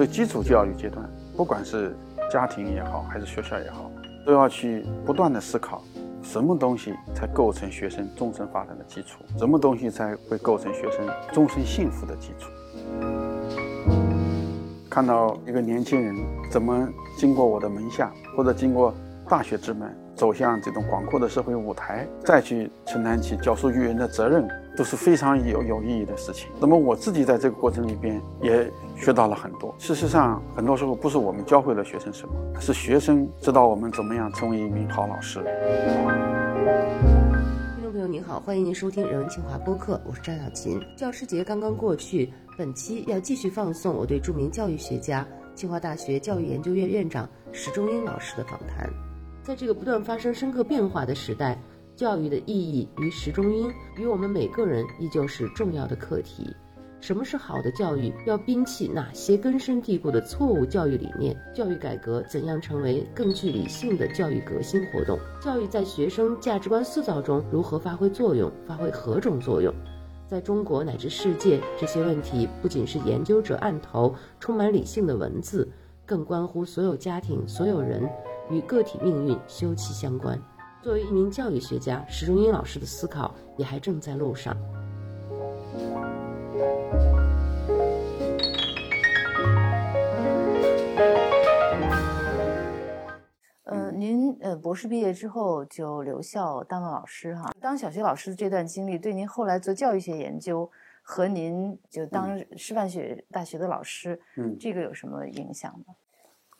[0.00, 1.06] 所以基础教育阶段，
[1.36, 1.94] 不管是
[2.32, 3.90] 家庭也好，还是学校也好，
[4.24, 5.82] 都要去不断的思考，
[6.22, 12.50] 什么东西才构成学生终身发展的基础，什么东西才会构成学生终身幸福的基础。
[14.88, 16.16] 看到一个年轻人
[16.50, 18.94] 怎么经过我的门下，或者经过
[19.28, 26.48] 大学之门，走向这种广阔的社会舞台，再去承担起教书育人的责任，都是非常有有意义的事情。
[26.60, 29.74] 那么我自己在这个过程里边也学到了很多。
[29.78, 35.40] 事实上，很多时候不是我们教会了学生什么，是学生知道我们怎么样成为一名好老师。
[37.76, 40.80] 听众朋友您好，欢迎您收听人文清华播客，我是张小琴。
[40.96, 42.32] 教师节刚刚过去。
[42.58, 48.86] 本期要继续放送我对著名教育学家、清华大学教育研究院院长石中英老师的访谈。
[49.42, 51.58] 在这个不断发生深刻变化的时代，
[52.00, 56.50] 教育的意义与时中英与我们每个人依旧是重要的课题。
[56.98, 58.10] 什么是好的教育？
[58.26, 61.36] 要摒弃哪些根深蒂固的错误教育理念？
[61.54, 65.18] 教育改革怎样成为更具理性的教育革新活动？
[65.42, 68.50] 教育在学生价值观塑造中如何发挥作用？
[68.66, 69.70] 发挥何种作用？
[70.26, 75.68] 在中国乃至世界，这些问题不仅是研究者案头充满理性的文字，
[76.06, 78.08] 更关乎所有家庭、所有人
[78.50, 80.42] 与个体命运休戚相关。
[80.82, 84.56] 作为一名教育学家，石中英老师的思考也还正在路上。
[93.92, 100.70] 您呃博士毕业之后就留校当了老师哈，当小学老师的这段经历对您后来做教育学研究
[101.02, 105.94] 和您就当师范学大学的老师，嗯，这个有什么影响吗？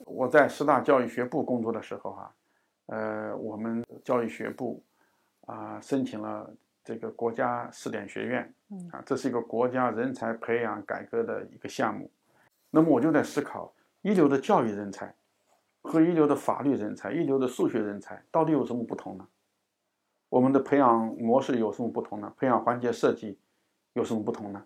[0.04, 2.34] 我在师大教育学部工作的时候哈，
[2.90, 4.82] 呃，我们教育学部
[5.46, 6.48] 啊申请了
[6.84, 12.10] 这个国家试点学院，嗯啊，这是一个国家人才培养改革的一个项目，
[12.70, 15.14] 那么我就在思考一流的教育人才。
[15.82, 19.26] 和一流的法律人才、一流的数学人才到底有什么不同呢？
[20.28, 22.30] 我们的培养模式有什么不同呢？
[22.36, 23.38] 培养环节设计
[23.94, 24.62] 有什么不同呢？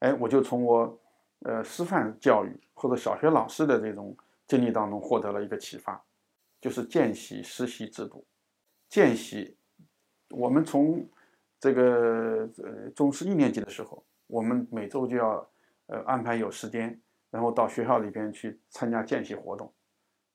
[0.00, 1.00] 哎，我就从我
[1.46, 4.14] 呃师范教育或者小学老师的这种
[4.46, 5.98] 经历当中获得了一个启发，
[6.60, 8.26] 就是见习实习制度。
[8.88, 9.56] 见习，
[10.30, 11.08] 我们从
[11.60, 15.50] 这个呃中师一年级的时候，我们每周就要
[15.86, 19.72] 呃安排有时间，然后到学校里边去参加见习活动。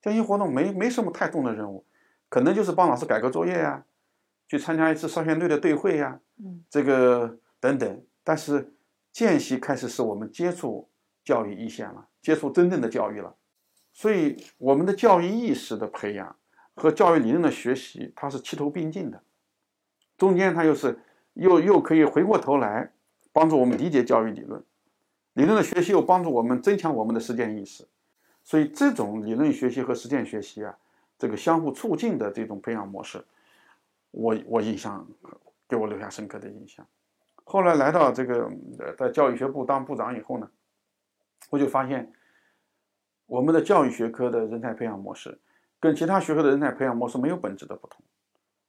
[0.01, 1.85] 见习活动没没什么太重的任务，
[2.29, 3.85] 可能就是帮老师改个作业呀，
[4.47, 8.05] 去参加一次少先队的队会呀，嗯，这个等等。
[8.23, 8.73] 但是
[9.11, 10.89] 见习开始是我们接触
[11.23, 13.35] 教育一线了，接触真正的教育了，
[13.93, 16.35] 所以我们的教育意识的培养
[16.75, 19.21] 和教育理论的学习，它是齐头并进的，
[20.17, 20.99] 中间它又是
[21.33, 22.91] 又又可以回过头来
[23.31, 24.61] 帮助我们理解教育理论，
[25.33, 27.87] 理论的学习又帮助我们增强我们的实践意识。
[28.43, 30.77] 所以，这种理论学习和实践学习啊，
[31.17, 33.23] 这个相互促进的这种培养模式，
[34.11, 35.07] 我我印象
[35.67, 36.85] 给我留下深刻的印象。
[37.45, 38.51] 后来来到这个
[38.97, 40.49] 在教育学部当部长以后呢，
[41.49, 42.11] 我就发现
[43.33, 45.41] 我们的教育学科的人才培养模式
[45.79, 48.05] 跟其他学科的人才培养模式没有本质的不同。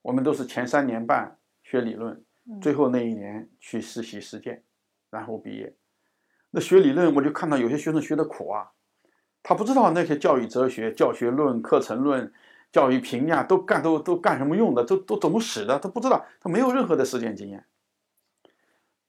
[0.00, 2.24] 我们都是前三年半学理论，
[2.62, 4.62] 最后那一年去实习实践，
[5.10, 5.76] 然后毕业。
[6.50, 8.70] 那学理论，我就看到有些学生学的苦啊。
[9.42, 12.32] 他不知道那些教育哲学、教学论、课程论、
[12.72, 17.62] 教育评价都干都都干什么用的，都都怎么使的，他不知道，他没有任何的实践经验。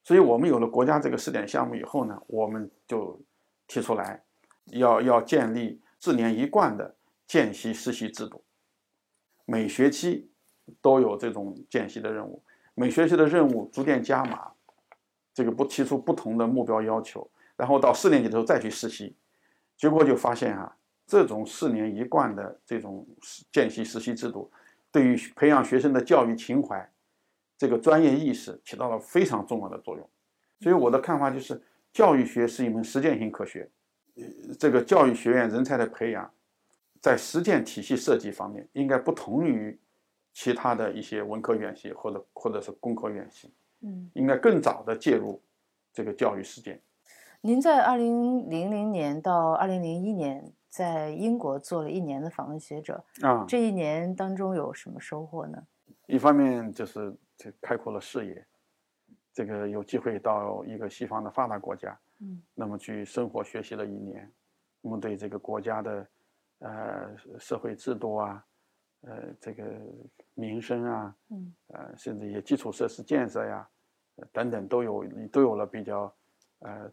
[0.04, 3.22] 所以我们有了国家这个试点项目以后呢，我们就
[3.68, 4.22] 提出来，
[4.66, 6.96] 要要建立四年一贯的
[7.28, 8.44] 见习实习制度，
[9.46, 10.30] 每学期
[10.82, 12.44] 都有这种见习的任务，
[12.74, 14.52] 每学期的任务逐渐加码，
[15.34, 19.16] 这个不提出不同的目标要求，然后到四年级的时候再去实习。
[19.78, 23.06] 结果就发现啊，这种四年一贯的这种
[23.52, 24.52] 见习实习制度，
[24.92, 26.90] 对于培养学生的教育情怀、
[27.58, 30.10] 这个专业意识起到了非常重要的作用。
[30.62, 31.62] 所以我的看法就是，
[31.92, 33.70] 教育学是一门实践性科学。
[34.60, 36.32] 这个教育学院人才的培养，
[37.02, 39.78] 在实践体系设计方面，应该不同于
[40.34, 43.54] 其他的一些文科院系或者或者是工科院系。
[43.82, 45.42] 嗯，应该更早的介入
[45.94, 46.82] 这个教育实践。
[47.42, 55.62] 您在二零零零年到二零零一年在英国做了一年的访问学者啊，这一年当中有什么收获呢？
[56.08, 58.46] 一方面就是这开阔了视野，
[59.32, 64.32] 这个有机会到一个西方的发达国家，嗯，那么去生活学习了一年，
[64.82, 66.08] 那么对这个国家的
[66.60, 68.46] 呃社会制度啊，
[69.02, 69.64] 呃这个
[70.34, 73.70] 民生啊，嗯，呃甚至一些基础设施建设呀，
[74.32, 76.16] 等等都有都有了比较
[76.60, 76.92] 呃。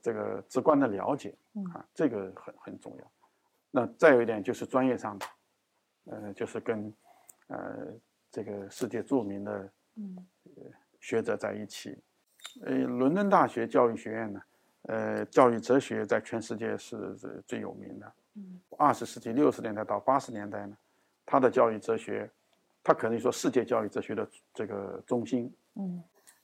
[0.00, 1.36] 这个直观的了解
[1.74, 3.12] 啊，这个很很重要。
[3.68, 5.26] 那再有一点就是专业上的，
[6.04, 6.94] 呃，就是跟
[7.48, 7.58] 呃
[8.30, 10.26] 这个世界著名的嗯
[11.00, 12.00] 学者在一起。
[12.62, 14.40] 呃，伦敦大学教育学院呢，
[14.88, 16.96] 呃，教育哲学在全世界是
[17.46, 18.12] 最有名的。
[18.34, 20.76] 嗯，二十世纪六十年代到八十年代呢，
[21.26, 22.30] 他的教育哲学，
[22.82, 25.52] 他可能说世界教育哲学的这个中心。
[25.74, 26.02] 嗯，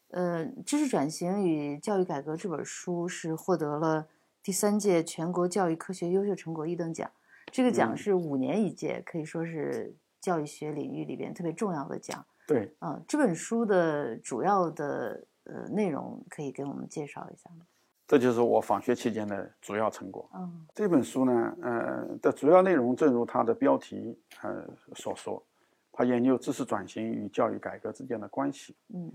[0.08, 4.06] 呃，《知识转型与教育改革》这本书是获得了
[4.42, 7.10] 第三届全国教育科学优秀成果一等奖，
[7.46, 12.24] 这个奖是五年一届，可以说是教育学领域里边特别重要的奖。
[12.46, 15.24] 对，嗯，这本书的主要的。
[15.46, 17.66] 呃，内容可以给我们介绍一下吗？
[18.06, 20.28] 这就是我访学期间的主要成果。
[20.34, 25.42] 嗯，这本书呢，呃，的主要内容正如它的标题呃所说，
[25.90, 28.76] 它研究知识转型与教育改革之间的关系。
[28.88, 29.10] 嗯，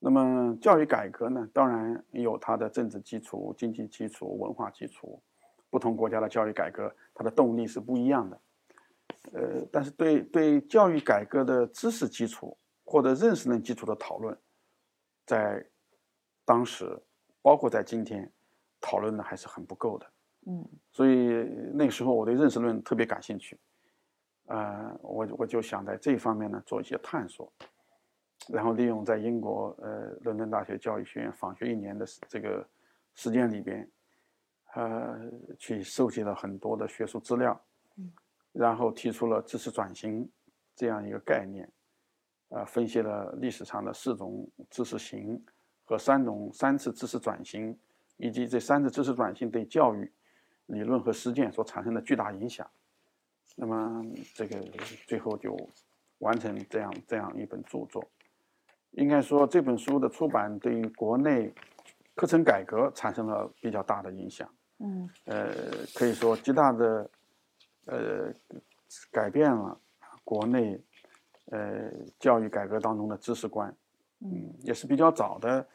[0.00, 5.22] 那么教育改革呢，当然有它的政治基础、经济基础、文化基础，
[5.70, 8.40] 不同国家的教育改革，它的动力是不一样的。
[9.32, 14.36] 呃，但是对对教育改革的知识基础或者认识论基础的讨论。
[15.24, 15.64] 在
[16.44, 16.96] 当时，
[17.46, 18.28] 包括在今天，
[18.80, 20.06] 讨论的还是很不够的。
[20.46, 21.14] 嗯，所以
[21.72, 23.56] 那个时候我对认识论特别感兴趣，
[24.46, 27.52] 呃，我我就想在这一方面呢做一些探索，
[28.48, 32.66] 然后利用在英国呃伦敦大学教育学院访学一年的这个
[33.14, 33.88] 时间里边，
[34.74, 37.64] 呃，去收集了很多的学术资料，
[37.94, 38.12] 嗯，
[38.50, 40.28] 然后提出了知识转型
[40.74, 41.70] 这样一个概念。
[42.48, 45.40] 呃，分析了历史上的四种知识型
[45.86, 47.78] 和三种三次知识转型，
[48.18, 50.12] 以及这三次知识转型对教育
[50.66, 52.68] 理论和实践所产生的巨大影响。
[53.54, 54.04] 那么，
[54.34, 54.60] 这个
[55.06, 55.56] 最后就
[56.18, 58.04] 完成这样这样一本著作。
[58.90, 61.54] 应该说，这本书的出版对于国内
[62.14, 64.46] 课程改革产生了比较大的影响。
[64.80, 65.54] 嗯，呃，
[65.94, 67.10] 可以说极大的
[67.86, 68.32] 呃
[69.10, 69.80] 改变了
[70.22, 70.78] 国内。
[71.52, 73.72] 呃，教育改革当中的知识观，
[74.20, 75.66] 嗯，也是比较早的，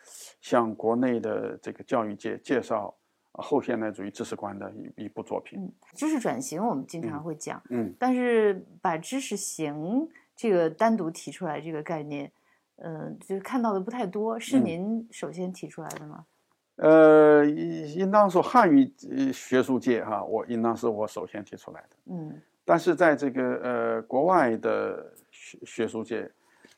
[0.41, 2.93] 向国内的这个教育界介绍
[3.33, 5.59] 后现代主义知识观的一一部作品。
[5.59, 12.31] 嗯，知识转型我们经常会讲，嗯，但是把知识型这个单独提出来这个概念，
[12.77, 16.25] 嗯，就是看到的不太多，是您首先提出来的吗？
[16.77, 18.91] 呃，应当说汉语
[19.31, 21.89] 学术界哈，我应当是我首先提出来的。
[22.05, 25.13] 嗯，但是在这个呃国外的。
[25.33, 26.29] 学学术界，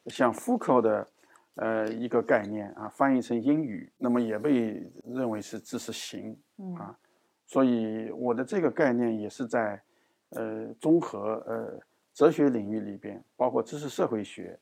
[0.05, 1.05] 像 Foucault 的，
[1.55, 6.37] 呃，一个概念啊，翻译成英语，那么也被认为是知识型
[6.77, 6.97] 啊，
[7.45, 9.81] 所以我的这个概念也是在，
[10.29, 11.79] 呃，综合呃
[12.13, 14.59] 哲学领域里边，包括知识社会学，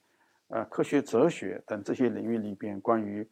[0.50, 3.26] 呃，科学哲学等这些领域里边关于，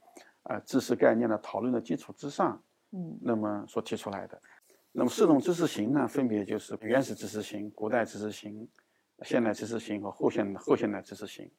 [0.44, 2.62] 呃，知识概念的讨论的基础之上，
[2.92, 4.42] 嗯，那么所提出来的，
[4.92, 8.68] 那么四种知识型呢，分别就是原始知识型、古代知识型。
[9.24, 11.52] 现代知识型和后现后现代知识型，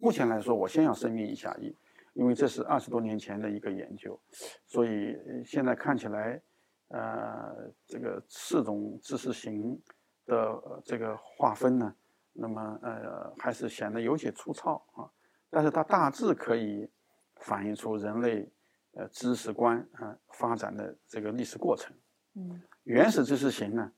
[0.00, 1.74] 目前来说，我先要声明一下，因
[2.14, 4.18] 因为这是二十多年前的一个研究，
[4.66, 6.40] 所以现在看起来，
[6.88, 9.80] 呃，这个四种知识型
[10.26, 11.94] 的这个划分呢，
[12.32, 15.08] 那么呃还是显得有些粗糙啊，
[15.50, 16.88] 但是它大致可以
[17.36, 18.50] 反映出人类
[18.94, 21.94] 呃知识观啊发展的这个历史过程。
[22.34, 23.92] 嗯，原始知识型呢，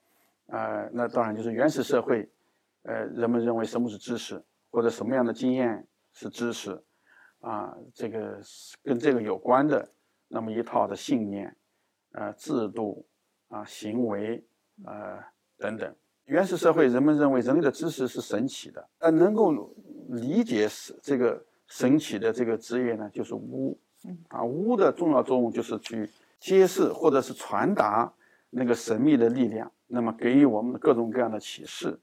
[0.47, 2.29] 呃，那当然就是原始社会。
[2.85, 6.83] 呃，人们认为什么是知识，或者什么样的经验是知识，
[7.41, 8.41] 啊，这个
[8.83, 9.89] 跟这个有关的
[10.29, 11.57] 那么一套的信念，
[12.13, 13.07] 呃，制度，
[13.49, 14.45] 啊，行为，
[14.85, 15.19] 呃，
[15.59, 15.95] 等等。
[16.27, 19.53] 原始社会人们认为人类的知识是神奇的，呃，能够
[20.09, 23.77] 理解是这个神奇的这个职业呢，就是巫，
[24.29, 28.13] 啊，巫的重要作用就是去揭示或者是传达
[28.51, 31.99] 那个神秘的力量，那么给予我们各种各样的启示。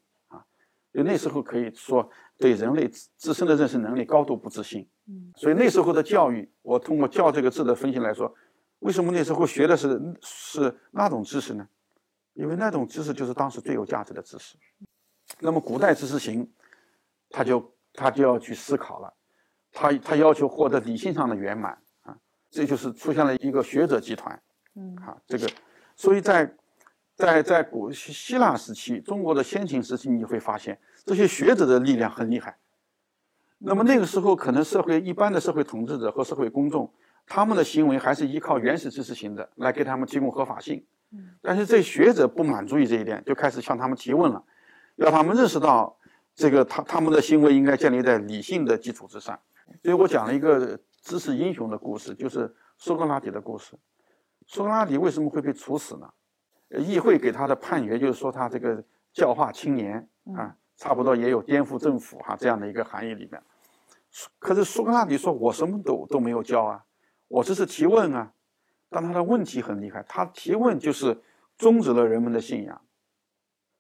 [0.92, 8.34] 就那时候可以说对人类自身的认识能力高度不自信，嗯，所以那时候的教育，我通过“教”这个字的分析来说，
[8.80, 11.68] 为什么那时候学的是是那种知识呢？
[12.34, 14.58] 因为那种知识就是当时最有价值的知识。
[15.40, 16.52] 那么古代知识型，
[17.30, 19.14] 他就他就要去思考了，
[19.72, 22.18] 他他要求获得理性上的圆满啊，
[22.50, 24.42] 这就是出现了一个学者集团，
[24.76, 25.48] 嗯，啊，这个，
[25.96, 26.52] 所以在。
[27.20, 32.58] 在在古希希腊时期，中国的先秦时期，你会发现这些学者的力量很厉害。
[33.58, 36.90] 那么那个时候，可能社会一般的社会统治者和社会公众，
[37.28, 40.82] 他们的行为还是依靠原始知识型的来给他们提供合法性。
[41.42, 44.42] 但是这学者不满足于这一点，就开始向他们提问了，
[44.96, 45.94] 要他们认识到
[46.34, 49.38] 这个他他们的行为应该建立在理性的基础之上。
[49.84, 53.76] 所以我讲了一个知识英雄的故事，就是苏格拉底的故事。
[54.48, 56.10] 苏格拉底为什么会被处死呢？
[56.78, 63.42] 议会给他的判决就是说他这个教化青年啊，差不多也有颠覆政府哈这样的一个含义里面。
[64.38, 66.86] 可是苏格拉底说：“我什么都都没有教啊，
[67.28, 68.34] 我只是提问啊。”
[68.90, 71.22] 但他的问题很厉害，他提问就是
[71.58, 72.82] 终止了人们的信仰，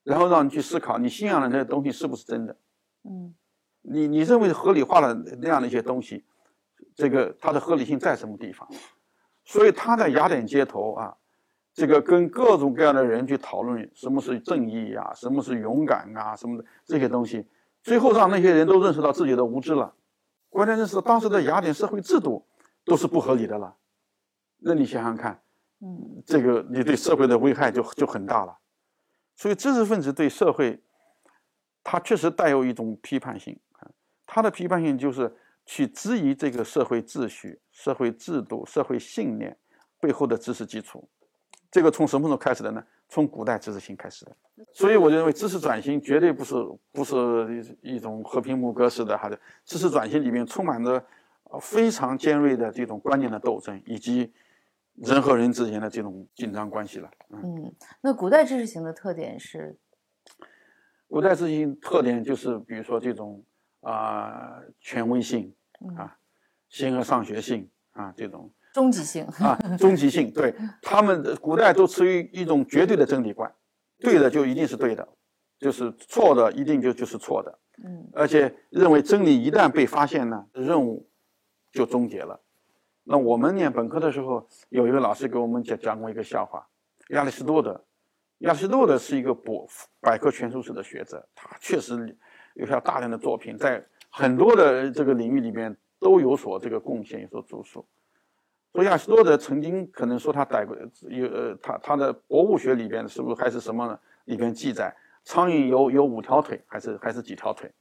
[0.03, 2.55] 然后让你去思考你信仰的那些东西是不是真的。
[3.03, 3.33] 嗯，
[3.81, 6.25] 你你认为合理化的那样的一些东西，
[6.95, 8.69] 这个它的合理性在什么地方？
[9.43, 11.17] 所以他在雅典街头啊，
[11.73, 17.47] 这个跟各种各样的人去讨论什么是正义啊，什么是勇敢啊，什么的这些东西，
[17.81, 19.93] 最后让那些人都认识到自己的无知了。
[20.49, 22.45] 关键是当时的雅典社会制度
[22.83, 23.75] 都是不合理的了，
[24.57, 25.41] 那你想想看，
[25.79, 28.57] 嗯，这个你对社会的危害就就很大了。
[29.35, 30.81] 所以知识分子对社会，
[31.83, 33.87] 他确实带有一种批判性啊，
[34.25, 35.33] 他的批判性就是
[35.65, 39.55] 去质疑这个社会秩序、社会制度、社会信念
[39.99, 41.07] 背后的知识基础。
[41.71, 42.83] 这个从什么时候开始的呢？
[43.11, 44.37] 从古代知识型开始的，
[44.71, 46.53] 所以我认为知识转型绝对不是
[46.91, 51.03] 不是一种和平牧歌式的，还是知识转型里面充满着
[51.59, 54.31] 非常尖锐的这种观念的斗争，以及
[54.93, 57.09] 人和人之间的这种紧张关系了。
[57.29, 59.75] 嗯，那古代知识型的特点是，
[61.07, 63.43] 古代知识型特点就是比如说这种
[63.81, 65.51] 啊权威性
[65.97, 66.15] 啊，
[66.67, 68.51] 形而上学性啊这种。
[68.73, 73.51] 终极性啊，终极性， 对他们的古代都持于一种绝对的真理观，
[73.99, 75.07] 对的就一定是对的，
[75.59, 81.09] 就是错的一定就就是错的，嗯，而且认为真理一旦被发现呢，任务
[81.71, 82.39] 就终结了。
[83.03, 86.67] 那我们念本科的时候，有一个老师给我们讲讲过一个笑话，
[87.09, 87.83] 亚里士多德，
[88.39, 89.67] 亚里士多德是一个博
[89.99, 92.15] 百科全书式的学者，他确实
[92.53, 97.83] 留下大量的作品，在很多的这个领域里面都有所这个贡献，有所著述。
[98.71, 100.75] 所以亚里士多德曾经可能说他逮过
[101.09, 103.99] 有呃他他的博物学里边是不是还是什么呢？
[104.25, 107.71] 里边记载苍蝇有有五条腿还是还是几条腿？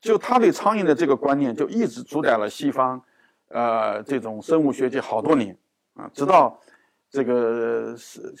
[0.00, 3.02] 就他对苍蝇的这个观念就一直主宰了西方，
[3.48, 5.56] 呃这种生物学界好多年
[5.94, 6.60] 啊，直到
[7.08, 8.34] 这个是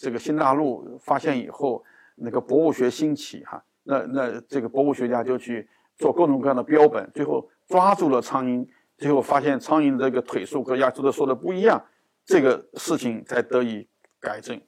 [0.00, 8.66] 这个新大陆发现以后，那个博物学兴起哈，那那这个博物学家就去做各种各样的标本，最后抓住了苍蝇。
[9.02, 11.84] 最后发现苍蝇这个腿数和亚洲的说的不一样，
[12.24, 13.88] 这个事情才得以
[14.20, 14.60] 改正。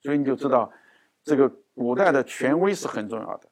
[0.00, 0.70] 所以你就知道，
[1.24, 3.48] 这个古代的权威是很重要的。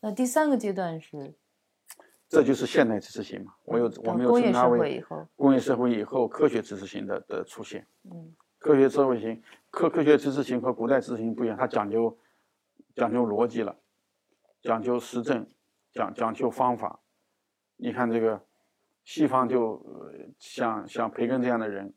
[0.00, 1.32] 那第三个阶段是，
[2.28, 3.52] 这就是现代知识型嘛。
[3.66, 5.00] 我有我们有称它为
[5.36, 7.86] 工业社会以后科学知识型的的出现。
[8.10, 12.18] 嗯，科学社会型科科学知识型和古代知识型不一样，它讲究。
[12.94, 13.76] 讲究逻辑了，
[14.60, 15.46] 讲究实证，
[15.92, 17.00] 讲讲究方法。
[17.76, 18.44] 你看这个
[19.04, 19.84] 西方就
[20.38, 21.92] 像像培根这样的人，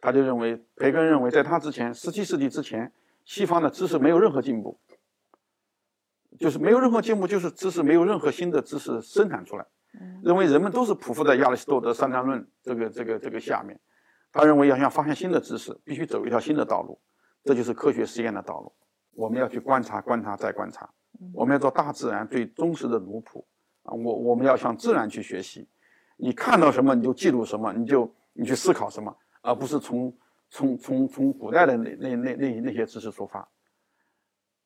[0.00, 2.92] 他就认为培根认为在他之前，十七世纪之前，
[3.24, 4.78] 西方的知识没有任何进步，
[6.38, 9.66] 就是没有任何进步，就是知识没有任何新的知识生产出来。
[10.22, 13.80] 认为人们都是匍匐在亚里士多德三章论这个这个这个下面。
[14.30, 17.00] 他认为要想发现新的知识，必须走一条新的道路，
[17.42, 18.74] 这就是科学实验的道路。
[19.16, 20.88] 我们要去观察，观察再观察。
[21.32, 23.42] 我们要做大自然最忠实的奴仆
[23.84, 23.94] 啊！
[23.94, 25.66] 我我们要向自然去学习。
[26.18, 30.14] 你看到什么，你就记录什么，你就你去思考什么，而不是从
[30.50, 33.48] 从从从古代的那那那那那些知识出发。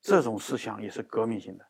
[0.01, 1.65] 这种思想也是革命性的，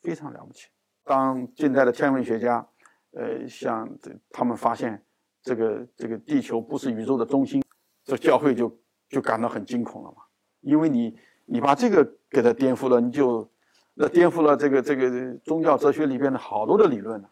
[0.00, 0.68] 非常了不起。
[1.04, 2.66] 当近代的天文学家，
[3.10, 5.04] 呃，像这他们发现
[5.42, 7.62] 这个这个地球不是宇宙的中心，
[8.04, 8.74] 这教会就
[9.10, 10.22] 就感到很惊恐了嘛，
[10.62, 11.14] 因为你。
[11.50, 13.50] 你把这个给它颠覆了，你就
[13.94, 17.30] 那颠覆了这个这个宗教哲学里边的好多的理论了。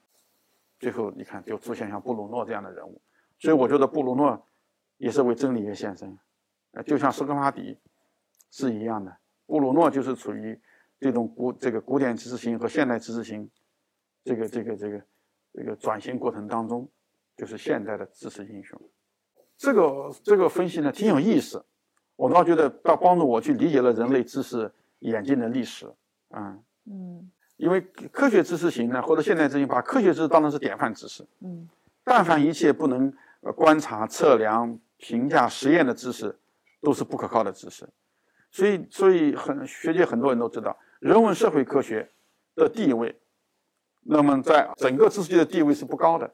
[0.78, 3.00] 最后你看，就出现像布鲁诺这样的人物。
[3.38, 4.46] 所以我觉得布鲁诺
[4.96, 6.18] 也是为真理而献身，
[6.73, 7.78] 呃，就像苏格拉底
[8.50, 9.14] 是一样的。
[9.44, 10.58] 布鲁诺就是处于
[10.99, 13.50] 这种古这个古典知识型和现代知识型
[14.25, 15.02] 这个这个这个
[15.52, 16.88] 这个转型过程当中，
[17.37, 18.80] 就是现代的知识英雄。
[19.58, 21.64] 这个这个分析呢，挺有意思。
[22.16, 24.70] 我倒觉得，倒帮助我去理解了人类知识
[25.00, 25.87] 演进的历史，
[26.30, 27.80] 嗯嗯，因为
[28.11, 31.68] 科学知识型呢，或者现代知识型，把科学知识当成是典范知识，嗯，
[32.02, 33.12] 但凡一切不能
[33.54, 36.35] 观察、测量、评价、实验的知识，
[36.80, 37.87] 都是不可靠的知识。
[38.50, 42.08] 所以，所以很学界很多人都知道，人文社会科学
[42.54, 43.14] 的地位，
[44.02, 46.32] 那么在整个知识界的地位是不高的。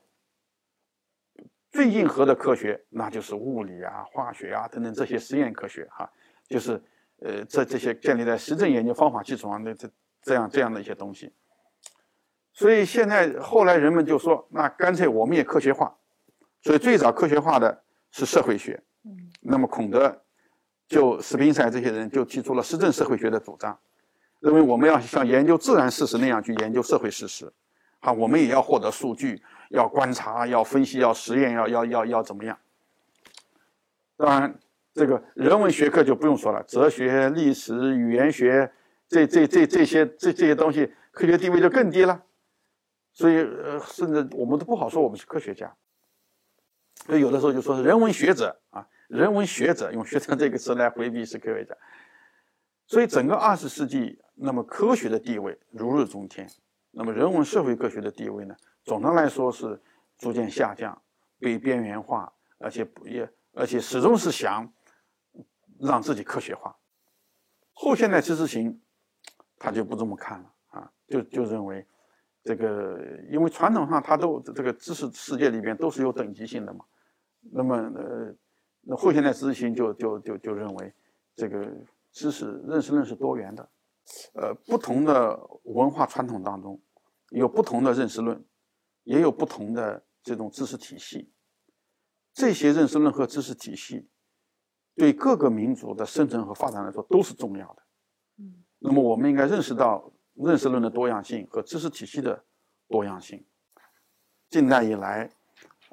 [1.73, 6.09] 最硬核的科学，那就是物理啊、化学啊等等这些实验科学哈，
[6.47, 6.81] 就是
[7.21, 9.89] 呃这这些建立在实证研究方法基础上的这
[10.21, 11.33] 这样这样的一些东西。
[12.53, 15.97] 所以现在后来人们就说，那干脆我们也科学化。
[16.61, 18.81] 所以最早科学化的是社会学。
[19.41, 20.23] 那么孔德
[20.87, 23.77] 就斯宾塞这些人就提出了实证社会学的主张，
[24.41, 27.51] 认为我们要像研究自然事实那样去研究社会事实。
[28.01, 29.41] 啊，我们也要获得数据，
[29.73, 32.59] 要观察，要分析，要实验，要要要要怎么样？
[34.17, 34.59] 当然，
[34.93, 38.71] 这个人文学科就不用说了，哲学、历史、语言学，
[39.09, 42.23] 这这这这些这这些东西，科学地位就更低了。
[43.13, 45.75] 所以，呃，甚至我们都不好说我们是科学家。
[47.07, 51.75] 所以有的时候就说人文学者啊，人文学者用“学者”这个词来回避是科学家。
[52.87, 56.49] 所以整个二十世纪，那么科学的地位如日中天，
[56.91, 59.81] 那么人文社会科学的地位呢，总的来说是
[60.19, 61.01] 逐渐下降，
[61.39, 64.73] 被边缘化，而且不也而且始终是想
[65.81, 66.77] 让自己科学化。
[67.73, 68.81] 后现代知识型
[69.59, 71.87] 他就不这么看了啊，就就认为。
[72.45, 72.99] 这个，
[73.31, 76.85] 因为传统上它都这个知识世界里边都是有等级性的嘛，
[77.53, 78.35] 那么呃，
[78.81, 80.93] 那后现代知识型就就就就认为，
[81.37, 81.65] 这个
[82.11, 83.71] 知识认识论是多元的，
[84.35, 86.83] 呃，不同的文化传统当中
[87.29, 88.45] 有不同的认识论，
[89.05, 91.33] 也有不同的这种知识体系，
[92.33, 94.09] 这些认识论和知识体系
[94.95, 97.83] 对各个民族的生存和发展来说都是重要的。
[98.39, 100.13] 嗯，那么我们应该认识到。
[100.35, 102.43] 认识论的多样性和知识体系的
[102.89, 103.45] 多样性，
[104.49, 105.31] 近代以来，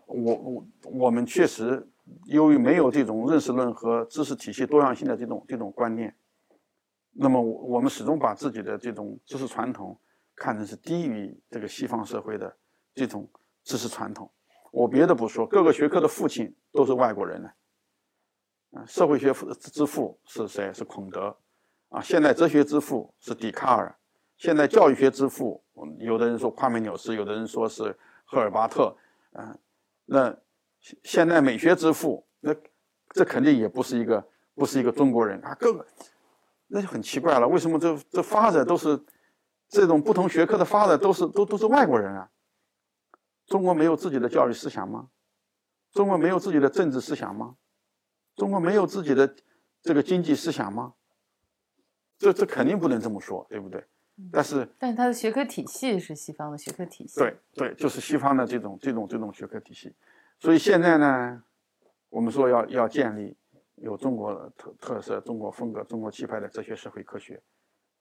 [0.05, 1.85] 我我我们确实
[2.23, 6.15] 由于没有这种认识论和知识体系多样性的这种这种观念，
[7.11, 9.99] 那么我们始终把自己的这种知识传统
[10.33, 12.57] 看成是低于这个西方社会的
[12.99, 13.29] 这种
[13.63, 14.29] 知识传统。
[14.73, 17.49] 我别的不说，各个学科的父亲都是外国人呢。
[18.71, 20.73] 啊，社会学之父是谁？
[20.73, 21.37] 是孔德。
[21.87, 23.95] 啊，现代哲学之父是笛卡尔。
[24.35, 25.63] 现代教育学之父，
[25.99, 28.93] 有的人说夸美纽斯，有的人说是赫尔巴特，
[29.31, 29.57] 啊，
[30.05, 30.37] 那
[31.03, 32.53] 现代美学之父，那
[33.11, 35.87] 这肯定也不是一个不是一个中国人啊，各个
[36.67, 39.01] 那就很奇怪了，为什么这这发展都是
[39.69, 42.29] 这种不同学科的发展都是都都是外国人啊？
[43.49, 45.09] 中国没有自己的教育思想吗？
[45.91, 47.57] 中国没有自己的政治思想吗？
[48.35, 49.35] 中国没有自己的
[49.81, 50.93] 这个经济思想吗？
[52.19, 53.83] 这这肯定不能这么说，对不对？
[54.31, 57.19] 但是，但是它的学科体系是西方的学科体系。
[57.19, 59.95] 对对，就是西方的这种这种这种学科体系。
[60.37, 61.43] 所以现在呢，
[62.09, 63.35] 我们说要要建立
[63.75, 67.41] 有中国特特色、中国风格、中国气派的哲学社会科学，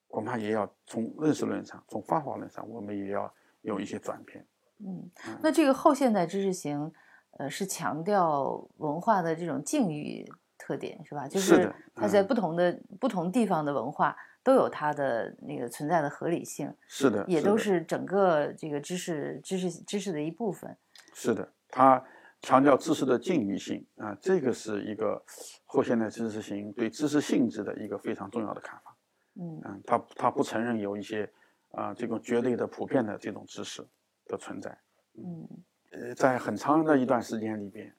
[0.08, 3.32] 恐怕也要从认识论上、从方法论上，我们也要
[3.62, 4.46] 有一些转变。
[4.80, 5.10] 嗯，
[5.42, 6.92] 那这个后现代知识型，
[7.38, 11.26] 呃，是强调文化的这种境遇特点，是吧？
[11.28, 14.16] 就是它在不同的不同地方的文化。
[14.40, 20.74] 都有它的那个存在的合理性，是的，也都是整个这个知识、知识、知识的一部分。
[21.12, 22.02] 是的，它
[22.40, 25.22] 强调知识的境遇性啊，这个是一个
[25.66, 28.96] 后现代知识型对知识性质的一个非常重要的看法。
[29.34, 31.30] 嗯嗯，他他不承认有一些
[31.72, 33.86] 啊这种绝对的普遍的这种知识
[34.28, 34.78] 的存在。
[35.14, 35.48] 嗯，
[35.90, 37.92] 呃，在很长的一段时间里边，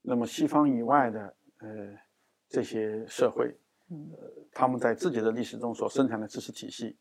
[0.00, 1.68] 那么西方以外的呃
[2.48, 3.54] 这些社会。
[3.88, 6.96] 呃，他们在自己的历史中所生产的知识体系，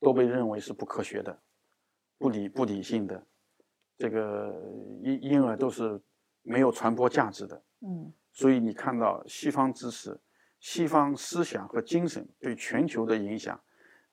[0.00, 1.40] 都被认为是不科学的、
[2.18, 3.26] 不理不理性的，
[3.96, 4.54] 这个
[5.00, 5.98] 因因而都是
[6.42, 7.62] 没有传播价值的。
[7.80, 10.20] 嗯，所以你看到西方知识、
[10.60, 13.58] 西方思想和精神对全球的影响，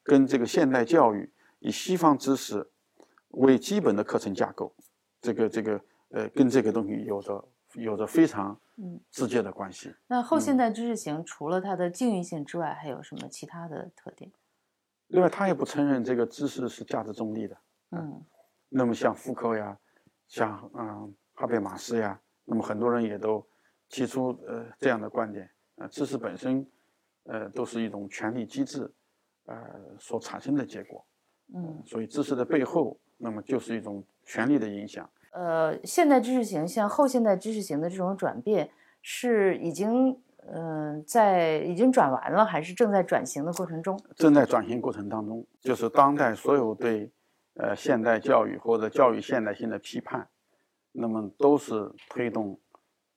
[0.01, 2.71] 跟这个现代教育以西方知识
[3.33, 4.73] 为基本的课程架构，
[5.21, 8.59] 这个这个呃，跟这个东西有着有着非常。
[8.75, 9.93] 嗯，直接的关系。
[10.07, 14.31] 那后现代知识型除了它的境遇性之外，还有什么其他的特点？
[15.09, 17.55] 另外，他也不承认这个知识是价值中立的。
[17.91, 18.25] 嗯，
[18.69, 19.77] 那么像福柯呀，
[20.27, 23.47] 像嗯哈贝马斯呀，那么很多人也都
[23.89, 26.67] 提出呃这样的观点呃，知识本身
[27.25, 28.91] 呃都是一种权力机制
[29.45, 29.55] 呃
[29.99, 31.05] 所产生的结果。
[31.53, 35.09] 嗯，所以知识的背后，那么就是一种权力的影响。
[35.31, 38.69] 呃，现代知识型向后现代知识型的这种转变，
[39.01, 40.15] 是已经
[40.51, 43.99] 嗯在已经转完了，还是正在转型的过程中？
[44.15, 47.11] 正在转型过程当中，就是当代所有对
[47.55, 50.27] 呃现代教育或者教育现代性的批判，
[50.91, 52.59] 那么都是推动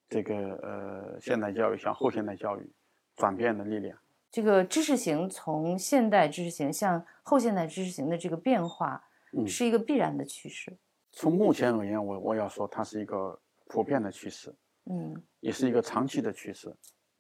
[0.09, 2.73] 这个呃现代教育向后现代教育
[3.15, 3.99] 转变的力量。
[4.31, 9.03] 这个知识型从现代知识型向后现代知识型的这个变化，
[9.45, 10.79] 是一个必然的趋势。
[11.11, 16.73] 从目前而言，我我要说，它是一个普遍的趋势，嗯，也是一个长期的趋势，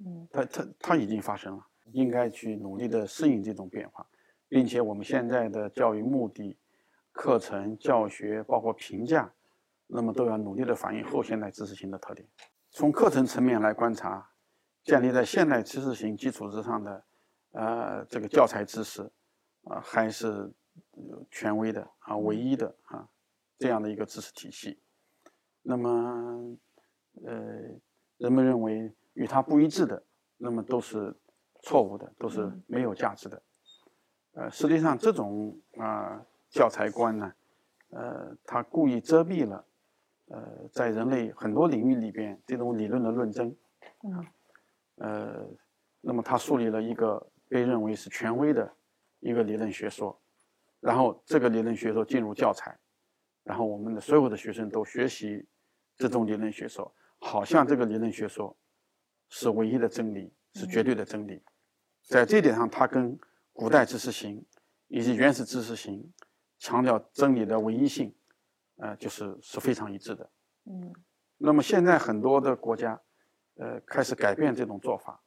[0.05, 4.07] 嗯，它它它已经发生了，应该去努力的适应这种变化，
[4.49, 6.57] 并且我们现在的教育目的，
[7.11, 9.33] 课程、教学，包括评价，
[9.87, 12.29] 那么都要努力的反映后现代知识型的特点。
[12.71, 14.31] 从课程层面来观察，
[14.85, 17.05] 建立在现代知识型基础之上的，
[17.53, 19.11] 呃，这个教材知识，
[19.65, 20.53] 啊，还是
[21.31, 23.09] 权威的啊，唯一的啊，
[23.59, 24.79] 这样的一个知识体系。
[25.63, 26.57] 那么，
[27.25, 27.35] 呃，
[28.19, 30.03] 人们认为与它不一致的，
[30.37, 31.15] 那么都是
[31.63, 33.43] 错误的，都是没有价值的。
[34.33, 37.33] 呃，实际上这种啊教材观呢，
[37.91, 39.65] 呃，它故意遮蔽了，
[40.29, 43.57] 呃，在人类很多领域里边这种理论的论争，
[44.03, 44.27] 嗯，
[44.97, 45.47] 呃，
[46.01, 48.73] 那么它树立了一个被认为是权威的
[49.21, 50.17] 一个理论学说，
[50.81, 52.79] 然后这个理论学说进入教材，
[53.43, 55.47] 然后我们的所有的学生都学习
[55.97, 58.57] 这种理论学说，好像这个理论学说
[59.29, 61.43] 是唯一的真理，是绝对的真理，
[62.03, 63.19] 在这点上，它跟
[63.53, 64.45] 古代知识型
[64.89, 66.13] 以及原始知识型
[66.59, 68.15] 强调真理的唯一性，
[68.77, 70.31] 呃，就是是非常一致的。
[70.65, 70.93] 嗯，
[71.39, 73.01] 那么现在很多的国家，
[73.55, 75.23] 呃，开始改变这种做法，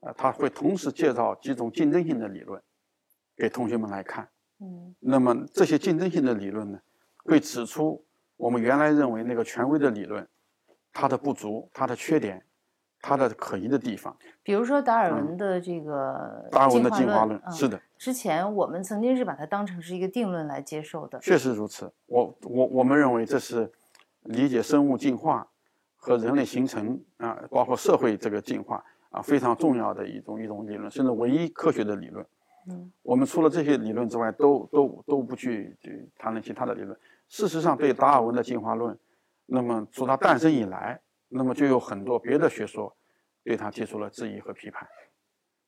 [0.00, 2.62] 呃，他会同时介绍几种竞争性的理论
[3.36, 4.28] 给同学们来看。
[4.60, 6.80] 嗯，那么这些竞争性的理论呢，
[7.24, 8.04] 会指出
[8.36, 10.26] 我们原来认为那个权威的理论
[10.92, 12.44] 它的不足、它的缺点、
[13.00, 14.16] 它的可疑的地方。
[14.42, 21.18] 比如说达尔文的这个嗯达尔文的进化论嗯是的，之前我们曾经是把它当成是一个定论来接受的。
[21.20, 21.92] 确实如此。
[22.06, 23.70] 我我我们认为这是
[24.22, 25.46] 理解生物进化
[25.96, 32.26] 和人类形成啊，包括社会这个进化啊非常重要的一种一种理论，甚至唯一科学的理论。
[32.68, 36.98] 嗯，我们除了这些理论之外，都都都不去去谈论其他的理论。
[37.28, 38.98] 事实上，对达尔文的进化论，
[39.46, 42.94] 那么从它诞生以来，那么就有很多别的学说
[43.42, 44.86] 对它提出了质疑和批判。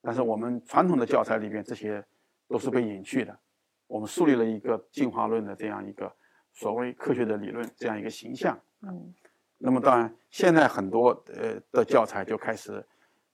[0.03, 2.05] 但是我们传统的教材里边，这些
[2.49, 3.39] 都是被隐去的。
[3.87, 6.11] 我们树立了一个进化论的这样一个
[6.53, 8.59] 所谓科学的理论这样一个形象。
[8.83, 9.15] 嗯
[9.63, 12.83] 那么当然，现在很多呃的教材就开始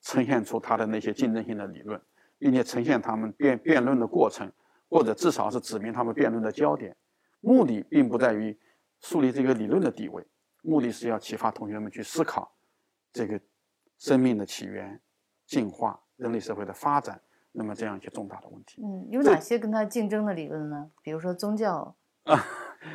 [0.01, 2.01] 呈现出它的那些竞争性的理论，
[2.39, 4.51] 并且呈现他们辩辩论的过程，
[4.89, 6.97] 或者至少是指明他们辩论的焦点。
[7.41, 8.59] 目的并不在于
[9.01, 10.27] 树立这个理论的地位，
[10.63, 12.51] 目的是要启发同学们去思考
[13.13, 13.41] 这个
[13.99, 15.01] 生命的起源、
[15.47, 17.21] 进化、人类社会的发展，
[17.53, 18.83] 那么这样一些重大的问题。
[18.83, 20.91] 嗯，有哪些跟它竞争的理论呢？
[21.03, 21.95] 比如说宗教
[22.25, 22.45] 啊。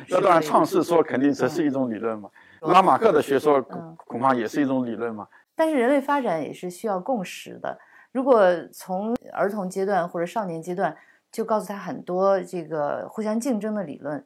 [0.08, 5.26] 那 当然，创世说肯定这是一种理论嘛，拉马克的学说恐恐怕也是一种理论嘛。
[5.54, 7.78] 但是人类发展也是需要共识的。
[8.12, 8.40] 如果
[8.72, 10.96] 从儿童阶段或者少年阶段
[11.30, 14.24] 就告诉他很多这个互相竞争的理论，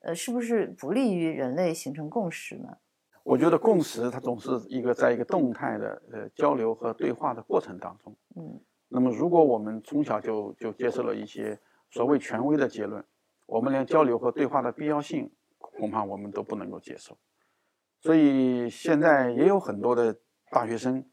[0.00, 2.76] 呃，是不是不利于人类形成共识呢？
[3.22, 8.14] 我觉得共识它总是一个在一个动态的呃交流和对话的过程当中。
[8.36, 11.58] 嗯那么如果我们从小就就接受了一些
[11.90, 13.04] 所谓权威的结论，
[13.46, 17.16] 我们连交流和对话的必要性恐怕我们都不能够接受。
[18.00, 20.16] 所以现在也有很多的
[20.50, 21.04] 大学生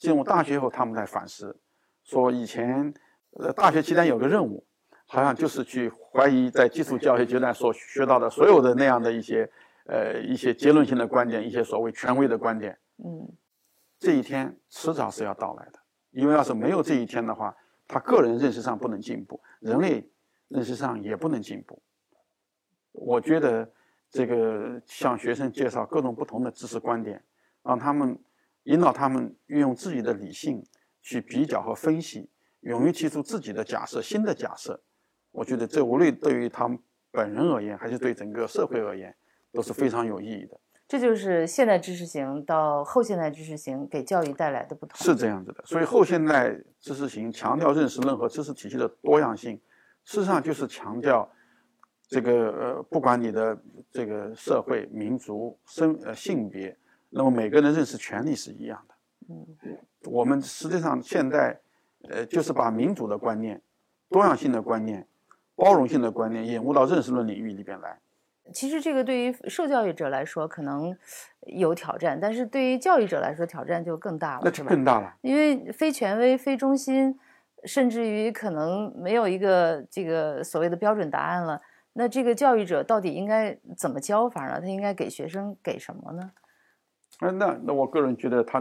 [0.00, 1.60] 进入大学后，他们在反思，
[2.02, 2.92] 说以前
[3.32, 4.64] 呃大学期间有个任务，
[5.06, 9.48] 好像就是去怀疑在基础教育阶段所学到的所有的那样的一些
[9.84, 12.76] 呃一些结论性的观点，一些所谓权威的观点。
[12.96, 13.30] 嗯
[13.98, 15.78] 这一天迟早是要到来的，
[16.12, 17.54] 因为要是没有这一天的话，
[17.86, 20.10] 他个人认识上不能进步，人类
[20.48, 21.82] 认识上也不能进步。
[22.92, 23.70] 我觉得
[24.08, 27.22] 这个向学生介绍各种不同的知识观点，
[27.62, 28.18] 让他们
[28.64, 30.64] 引导他们运用自己的理性
[31.02, 34.82] 去比较和分析，勇于提出自己的假设、新的假设。
[35.32, 36.78] 我觉得这无论对于他们
[37.10, 39.14] 本人而言，还是对整个社会而言，
[39.52, 40.58] 都是非常有意义的。
[40.88, 44.98] 这就是现代知识型到后现代知识型给教育带来的不同。
[44.98, 49.60] 是这样子的，所以后现代知识型强调认识任何知识体系的多样性，
[50.04, 51.30] 事实上就是强调
[52.08, 53.56] 这个呃，不管你的
[53.92, 56.76] 这个社会、民族、身呃性别，
[57.10, 58.94] 那么每个人认识权利是一样的。
[59.28, 61.60] 嗯我们实际上现在
[62.08, 63.60] 呃，就是把民主的观念、
[64.08, 65.06] 多样性的观念、
[65.54, 67.98] 包容性的观念引入到认识论领域里边来。
[68.54, 70.96] 其实这个对于受教育者来说可能
[71.46, 74.70] 有挑战，但是对于教育者来说挑战就更大了，那就吧？
[74.70, 75.14] 更大了。
[75.20, 77.20] 因为非权威、非中心，
[77.64, 81.60] 甚至于可能没有一个这个所谓的标准答案了。
[81.92, 84.60] 那这个教育者到底应该怎么教法呢？
[84.60, 86.32] 他应该给学生给什么呢？
[87.20, 88.58] 呃，那那我个人觉得他，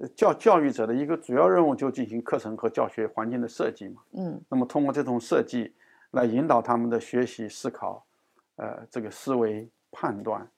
[0.00, 4.02] 呃教教育者的一个主要任务就进行课程和教学环境的设计嘛。
[4.12, 5.74] 嗯那么通过这种设计
[6.12, 8.04] 来引导他们的学习思考，
[8.56, 10.48] 呃，这个思维判断，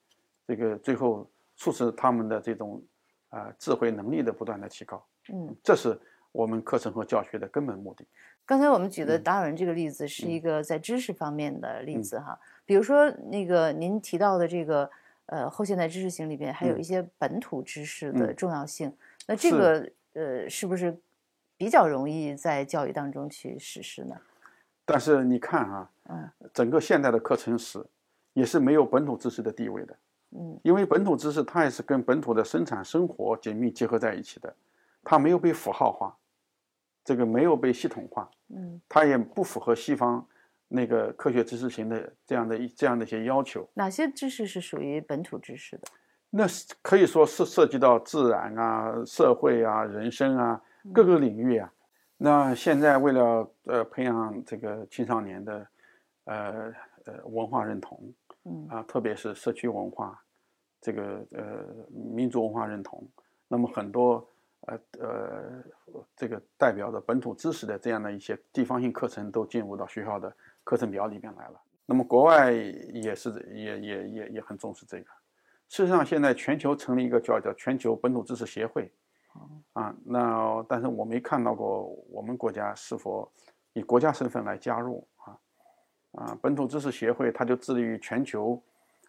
[0.47, 2.81] 这个最后促使他们的这种
[3.29, 5.03] 啊、呃智慧能力的不断的提高。
[5.33, 5.55] 嗯。
[5.63, 5.99] 这是
[6.31, 8.05] 我们课程和教学的根本目的。
[8.45, 14.89] 刚才我们举的嗯达尔文这个例子是一个在知识方面的例嗯子哈，比如说那个您提到的这个
[15.31, 16.79] 呃后现代知识型里边还有嗯。
[16.79, 18.35] 一些本土知识的嗯。
[18.35, 18.93] 重要性，
[19.27, 19.57] 那这是。
[19.57, 20.95] 个呃是不是
[21.57, 24.15] 比较容易在教育当中去实施呢？
[24.83, 26.29] 但是你看啊，嗯。
[26.53, 27.81] 整个现代的课程史
[28.33, 29.95] 也是没有本土知识的地位的，
[30.31, 30.59] 嗯。
[30.63, 34.53] 因为本土知识它也是跟本土的生产生活紧密结合在一起的，
[35.03, 36.13] 它没有被符号化，
[37.05, 40.27] 这个没有被系统化，嗯，它也不符合西方
[40.73, 43.69] 那个科学知识型的这样的一这样的一些要求。
[43.73, 45.83] 哪些知识是属于本土知识的？
[46.29, 50.61] 那是可以说是涉及到自然啊、社会啊、人生啊
[50.93, 51.69] 各个领域啊。
[52.15, 55.67] 那现在为了呃培养这个青少年的
[56.23, 58.13] 呃呃文化认同
[58.45, 60.23] 嗯啊，特别是社区文化
[60.79, 61.65] 这个呃
[62.15, 63.05] 民族文化认同，
[63.49, 64.25] 那么很多
[64.61, 65.63] 呃呃
[66.15, 71.61] 这个代表着本土知识的这样的一些地方性课程都进入到学校的课程表里面来了。
[71.85, 75.05] 那么国外也是也也也也很重视这个。
[75.67, 78.91] 事实上，现在全球成立一个叫叫全球本土知识协会，
[79.73, 83.31] 啊，那但是我没看到过我们国家是否
[83.73, 85.39] 以国家身份来加入啊
[86.11, 88.61] 啊，本土知识协会它就致力于全球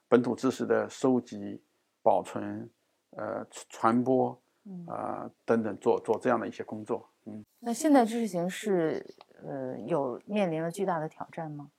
[0.09, 1.61] 本土知识的收集、
[2.01, 2.71] 保存、
[3.17, 4.41] 呃传播
[4.87, 7.09] 啊、等等，做做这样的一些工作。
[7.25, 11.71] 嗯，那现代知识型是呃有面临了巨大的挑战吗？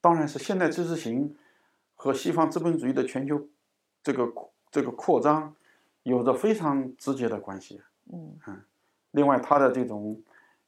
[0.00, 1.36] 当然是现代知识型
[1.94, 3.48] 和西方资本主义的全球
[4.02, 4.32] 这个
[4.70, 5.54] 这个扩张
[6.02, 7.80] 有着非常直接的关系。
[8.12, 8.38] 嗯
[9.12, 10.22] 另外，它的这种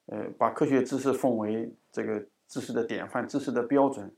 [0.07, 4.13] 呃，把科学知识奉为这个知识的典范、知识的标准，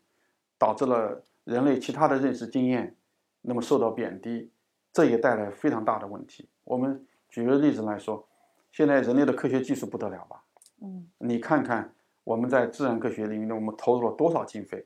[0.58, 2.96] 导致了人类其他的认识经验
[3.42, 4.50] 那么受到贬低，
[4.92, 6.48] 这也带来非常大的问题。
[6.64, 8.26] 我们举个例子来说，
[8.74, 10.42] 现在人类的科学技术不得了吧？
[10.82, 14.84] 嗯你看看我们在自然科学领域，我们投入了多少经费？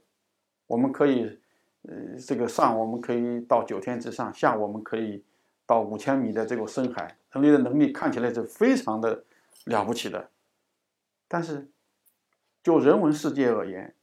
[0.67, 1.41] 我们可以，
[1.89, 5.25] 呃，这个上我们可以到九天之上，下我们可以
[5.65, 9.25] 到五千米的这个深海，人类的能力看起来是非常的
[9.65, 10.29] 了不起的。
[11.27, 11.71] 但是，
[12.63, 13.95] 就人文世界而言，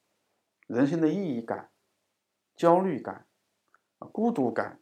[0.66, 1.70] 人生的意义感、
[2.56, 3.28] 焦虑感、
[4.12, 4.80] 孤独感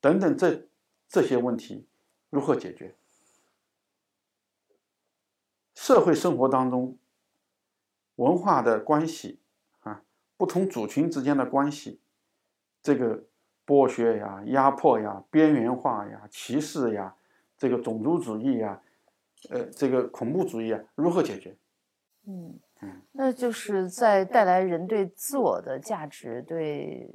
[0.00, 0.66] 等等这
[1.08, 1.86] 这些问题
[2.30, 2.96] 如何解决？
[5.80, 6.98] 社会生活当中，
[8.16, 9.40] 文化的关系
[9.78, 10.02] 啊，
[10.36, 12.00] 不同族群之间的关系，
[12.82, 13.24] 这个
[13.64, 17.14] 剥削呀、压迫呀、边缘化呀、歧视呀，
[17.56, 18.82] 这个种族主义呀，
[19.50, 21.56] 呃，这个恐怖主义啊，如何解决？
[22.26, 27.08] 嗯嗯，那就是在带来人对自我的价值、对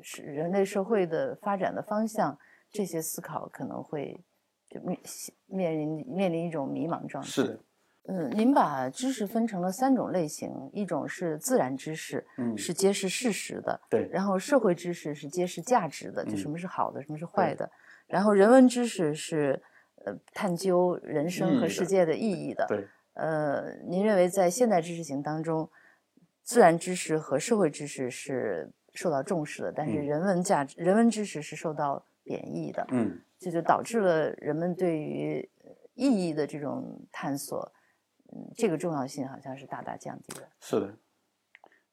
[0.00, 2.38] 是人类社会的发展的方向
[2.70, 4.24] 这些思考可能会
[4.68, 4.98] 就面
[5.46, 7.28] 面临面临一种迷茫状态。
[7.28, 7.60] 是的，
[8.04, 17.68] 嗯，您把知识分成了三种类型，一种是自然知识，嗯，是揭示事实的；对，然后社会知识是揭示价值的，就嗯什么是好的，什么是坏的；
[18.06, 19.62] 然后人文知识是
[20.04, 22.66] 呃探究人生和世界的意义的。
[22.68, 25.70] 对，呃，您认为在现代知识型当中，
[26.42, 37.70] 自然知识和社会知识是受到重视的，但是嗯人文价值、人文知识是受到贬义的，嗯，这就导致了人们对于呃意义的这种探索，
[38.32, 40.48] 嗯，这个重要性好像是大大降低了。
[40.60, 40.94] 是的。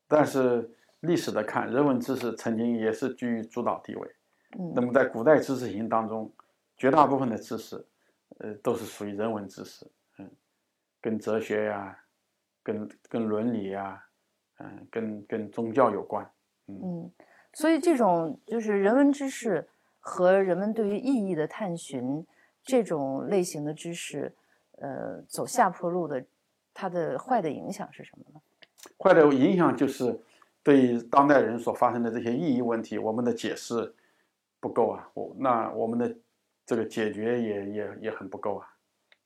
[0.07, 0.69] 但是
[1.01, 4.15] 历史的看，人文知识曾经也是居于主导地位。
[4.57, 6.31] 嗯那嗯么在古代知识型当中，
[6.77, 7.85] 绝大部分的知识，
[8.39, 9.85] 呃，都是属于人文知识，
[10.19, 10.31] 嗯，
[11.01, 11.99] 跟哲学呀、
[12.63, 14.01] 跟跟伦理呀、
[14.59, 16.25] 嗯，跟跟宗教有关。
[16.67, 17.11] 嗯，
[17.53, 19.67] 所以这种就是人文知识
[19.99, 22.25] 和人们对于意义的探寻
[22.63, 24.33] 这种类型的知识，
[24.77, 26.25] 呃，走下坡路的，
[26.73, 28.41] 它的坏的影响是什么呢？
[28.97, 30.19] 坏的影响就是
[30.63, 33.93] 对当代人所发生的这些意义问题，我们的解释
[34.59, 36.15] 不够啊，我那我们的
[36.65, 38.73] 这个解决也也也很不够啊。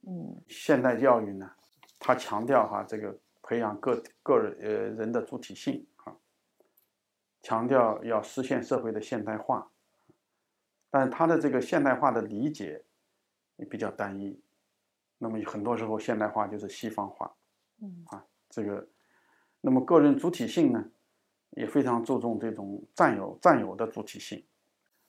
[0.07, 1.51] 嗯现代教育呢，
[1.99, 6.15] 它强调哈这个培养个个人呃人的主体性啊，
[7.43, 9.69] 强调要实现社会的现代化，
[10.89, 12.83] 但是它的这个现代化的理解
[13.57, 14.39] 也比较单一，
[15.23, 17.31] 那么很多时候现代化就是西方化
[17.79, 18.87] 嗯啊，这个，
[19.61, 20.83] 那么个人主体性呢，
[21.51, 24.43] 也非常注重这种占有占有的主体性，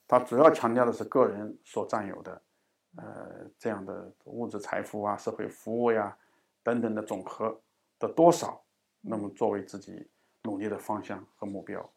[0.07, 2.41] 它主要强调的是个人所占有的。
[2.95, 6.15] 呃，这样的物质财富啊、社会服务呀
[6.61, 7.59] 等等的总和
[7.97, 8.63] 的多少，
[9.01, 10.07] 那么作为自己
[10.43, 11.91] 努力的方向和目标。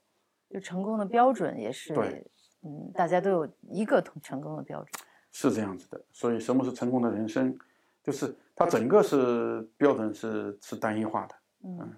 [0.49, 2.27] 就成功的标准也是对，
[2.63, 4.91] 嗯，大家都有一个同成功的标准。
[5.33, 7.59] 是这样子的，所以什么是成功的人生？
[8.07, 11.35] 就是它整个是标准是是单一化的。
[11.65, 11.93] 嗯，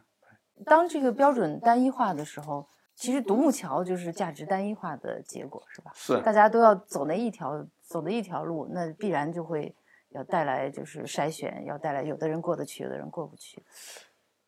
[0.64, 5.92] 当这个标准单一化的时候，其实独木桥就是价值单一化的结果，是吧？
[5.94, 9.76] 是，大家都要走那一条走的一条路，那必然就会
[10.08, 13.62] 要带来就是筛选，要带来有的人过得去，有的人过不去。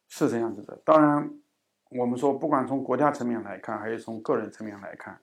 [0.09, 0.81] 是这样子的。
[0.83, 1.31] 当然，
[1.91, 5.21] 我们说不管从国家层面来看，还是从个人层面来看，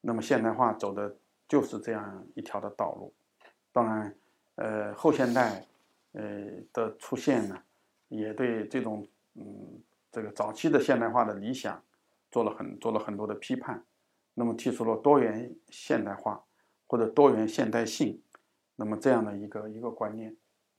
[0.00, 1.14] 那么现代化走的
[1.46, 3.14] 就是这样一条的道路。
[3.72, 4.12] 当然，
[4.58, 5.64] 呃，后现代，
[6.12, 6.22] 呃
[6.72, 7.62] 的出现呢，
[8.08, 9.06] 也对这种。
[9.40, 11.80] 嗯，这个早期的现代化的理想
[12.28, 13.84] 做了很做了很多的批判，
[14.34, 16.42] 那么提出了多元现代化
[16.88, 18.20] 或者多元现代性，
[18.74, 20.36] 那么这样的一个一个观念。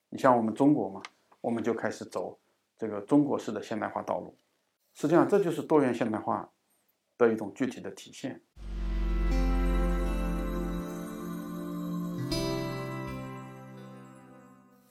[0.10, 1.02] 你像我们中国嘛，
[1.40, 2.38] 我们就开始走
[2.78, 4.36] 这个中国式的现代化道路，
[4.94, 6.52] 实际上这就是多元现代化
[7.18, 8.42] 的一种具体的体现。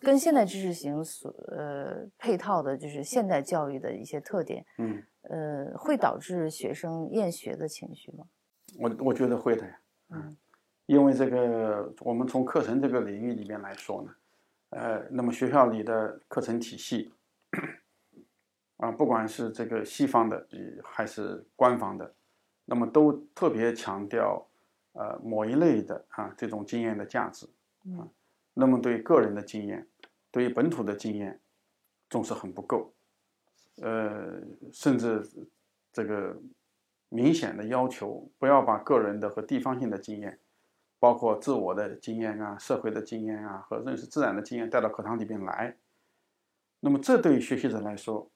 [0.09, 8.25] 跟现代知识型所呃配套的，就是现代教育的一些特点，嗯，呃，会导致学生厌学的情绪吗？
[8.79, 10.35] 我我觉得会的呀，嗯，
[10.87, 14.15] 因为这个我们从课程这个领域里面来说呢，
[14.71, 17.13] 呃，那么学校里的课程体系，
[18.79, 20.49] 啊，不管是这个西方的
[20.83, 22.15] 还是官方的，
[22.65, 24.49] 那么都特别强调
[24.95, 27.45] 呃某一类的啊这种经验的价值，
[27.99, 28.09] 啊。
[28.61, 29.87] 那么对个人的经验，
[30.31, 31.41] 对于本土的经验，
[32.09, 32.95] 重视很不够，
[33.83, 34.41] 呃，
[34.73, 35.23] 甚至
[35.93, 36.37] 这个
[37.09, 40.39] 明显的要求，不要把个人的和地方性的经验，
[40.99, 45.77] 包括自我的经验啊、社会的经验啊和认识自然的经验带到课堂里边来。
[46.81, 48.31] 那么这对于学习者来说，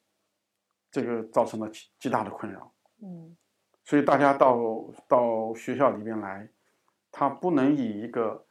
[0.90, 2.72] 这个造成了极极大的困扰。
[3.02, 3.36] 嗯，
[3.84, 4.56] 所以大家到
[5.06, 6.48] 到学校里边来，
[7.10, 8.44] 他不能以一个。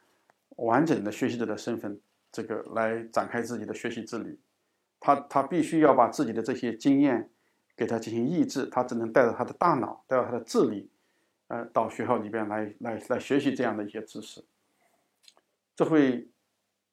[0.56, 1.98] 完整的学习者的身份，
[2.32, 4.38] 这个来展开自己的学习之旅，
[4.98, 7.28] 他他必须要把自己的这些经验
[7.76, 10.90] 给他进行抑制，他只能带着他的大脑，带着他的智力，
[11.48, 14.42] 呃，到学校里边来来来学习这样的一些知识，
[15.76, 16.26] 这会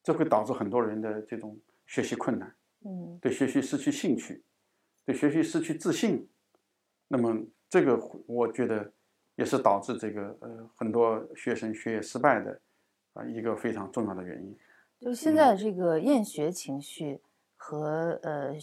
[0.02, 4.42] 这会导致很多人的这种学习困难，嗯，对学习失去兴趣，
[5.06, 6.28] 对学习失去自信，
[7.08, 8.92] 那么这个我觉得
[9.36, 12.60] 也是导致这个呃很多学生学业失败的。
[13.12, 14.56] 啊，一个非常重要的原因，
[15.00, 17.20] 就是现在这个厌学情绪
[17.56, 18.54] 和呃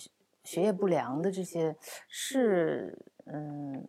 [0.43, 1.75] 学业不良的这些
[2.07, 3.87] 是嗯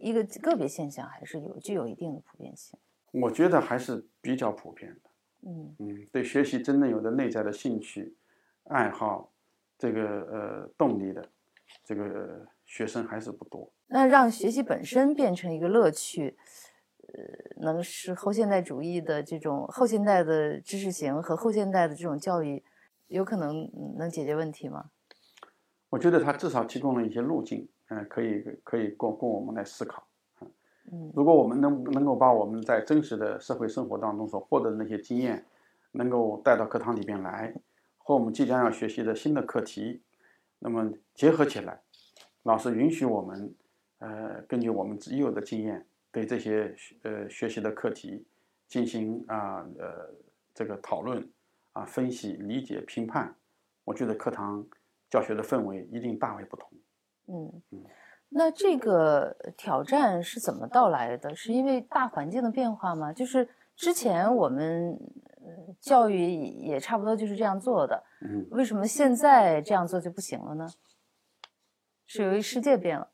[0.00, 2.78] 一个个别现象，还是有具有一定的普遍性？
[3.12, 5.10] 我觉得还是比较普遍的。
[5.42, 8.16] 嗯嗯，对学习真正有的内在的兴趣、
[8.64, 9.30] 爱好，
[9.78, 11.28] 这个呃动力的
[11.84, 13.70] 这个学生还是不多。
[13.88, 16.36] 那让学习本身变成一个乐趣。
[17.14, 22.64] 呃，能是后现代主义的这种后现代的知识型和后现代的这种教育，
[23.06, 24.90] 有可能能解决问题吗？
[25.90, 30.06] 我觉得它至少提供了一些路径，嗯，可以可以供供我们来思考。
[30.90, 35.44] 嗯，如果我们能能够把我们在真实的社会生活当中所获得的那些经验，
[35.92, 37.54] 能够带到课堂里边来，
[37.98, 40.02] 和我们即将要学习的新的课题，
[40.58, 41.80] 那么结合起来，
[42.42, 43.54] 老师允许我们，
[43.98, 45.86] 呃，根据我们已有的经验。
[46.16, 48.24] 对这些呃学习的课题
[48.66, 50.10] 进行啊呃
[50.54, 51.30] 这个讨论
[51.74, 53.34] 啊分析理解评判，
[53.84, 54.66] 我觉得课堂
[55.10, 56.70] 教学的氛围一定大为不同。
[57.26, 57.84] 嗯嗯，
[58.30, 61.36] 那这个挑战是怎么到来的？
[61.36, 63.12] 是因为大环境的变化吗？
[63.12, 64.98] 就是之前我们
[65.78, 70.66] 教育也差不多就是这样做的，嗯，为什么现在这样做就不行了呢？
[72.06, 73.10] 是由于世界变了。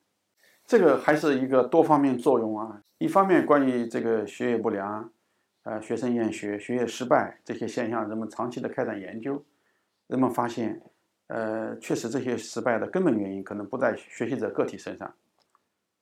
[0.73, 2.83] 这个还是一个多方面作用啊。
[2.97, 5.13] 一方面，关于这个学业不良，
[5.65, 9.45] 呃，学生厌学、学业失败这些现象，人们长期的开展研究，
[10.07, 10.81] 人们发现，
[11.27, 15.13] 呃，确实这些失败的根本原因可能不在学习者个体身上，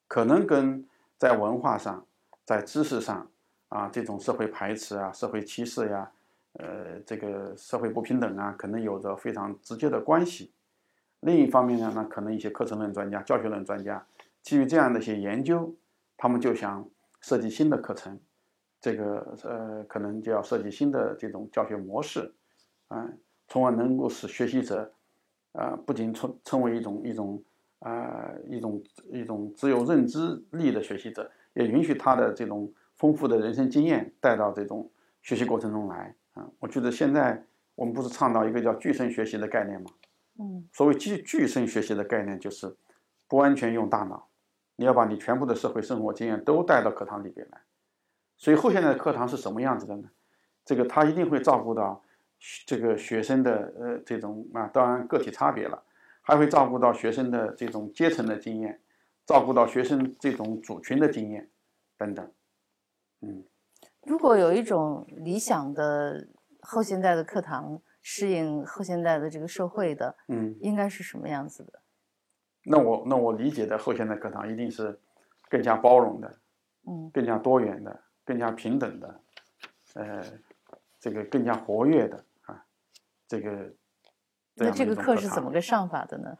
[0.06, 0.86] 可能跟
[1.18, 2.06] 在文化上、
[2.44, 3.28] 在知识上
[3.70, 6.08] 啊，这种社会排斥啊、社会歧视呀，
[6.60, 10.52] 呃，这个社会不平等啊，可能有着非常直接的关系。
[11.22, 14.06] 另一方面呢，那可能一些课程论专家、教学论专家
[14.42, 15.76] 基于这样的一些研究。
[16.22, 16.86] 他们就想
[17.22, 18.20] 设计新的课程，
[18.78, 22.30] 这个呃，可能就要设计新的这种教学模式，
[22.88, 23.10] 啊，
[23.48, 24.92] 从而能够使学习者，
[25.52, 27.42] 啊，不仅成成为一种一种
[27.78, 34.90] 啊一种一种只有认知力的学习者，也允许他的这种丰富的人生经验带到这种
[35.22, 36.46] 学习过程中来啊。
[36.58, 37.42] 我觉得现在
[37.74, 39.90] 我们不是倡导一个叫具身学习的概念吗？
[40.38, 42.76] 嗯，所谓具具身学习的概念就是
[43.26, 44.26] 不完全用大脑。
[44.80, 47.60] 你要把你全部的社会生活经验都带到课堂里边来，
[48.38, 50.08] 所以后现代的课堂是什么样子的呢？
[50.64, 52.02] 这个他一定会照顾到
[52.64, 55.82] 这个学生的呃这种啊，当然个体差别了，
[56.22, 58.80] 还会照顾到学生的这种阶层的经验，
[59.26, 61.50] 照顾到学生这种组群的经验
[61.98, 62.32] 等等。
[63.20, 63.44] 嗯，
[64.06, 66.26] 如果有一种理想的
[66.62, 71.79] 后现代的课堂，适应后现代的这个社会的，嗯，应该是什么样子的？
[72.70, 74.96] 那我那我理解的后现代课堂一定是
[75.48, 76.32] 更加包容的，
[76.86, 79.20] 嗯更加多元的，更加平等的，
[79.94, 80.22] 呃，
[81.00, 82.64] 这个更加活跃的啊，
[83.26, 83.50] 这个。
[84.54, 86.36] 那这个课是怎么个上法的呢？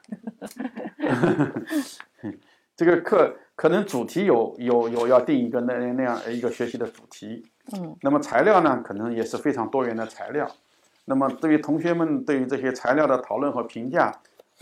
[2.77, 10.47] 这个课可能主题有有有要定一个那那样一个学习的主题，嗯那么材料呢，可能也是非常多元的材料。
[11.07, 14.13] 那么对于同学们对于这些材料的讨论和评价，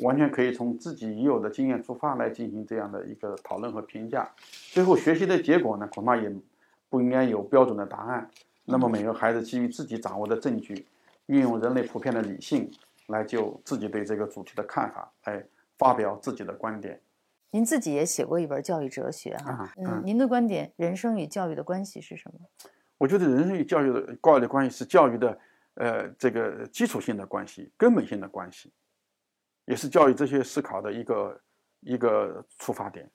[0.03, 4.30] 完全可以从自己已有的经验出发来进行这样的一个讨论和评价。
[4.72, 6.32] 最后学习的结果呢，恐怕也
[6.88, 8.30] 不应该有标准的答案。
[8.64, 10.86] 那么每个孩子基于自己掌握的证据，
[11.26, 12.70] 运用人类普遍的理性，
[13.07, 15.44] 来就自己对这个主题的看法，来
[15.78, 17.01] 发表自己的观点。
[17.51, 22.40] 您自己也写过一本教育哲学哈啊，嗯嗯，您的观点，人生与教育的关系是什么？
[22.99, 25.38] 我觉得人生与教育的教育的关系是教育的
[25.74, 28.70] 呃这个基础性的关系、根本性的关系，
[29.69, 31.41] 也是教育哲学思考的一个
[31.81, 33.09] 一个出发点。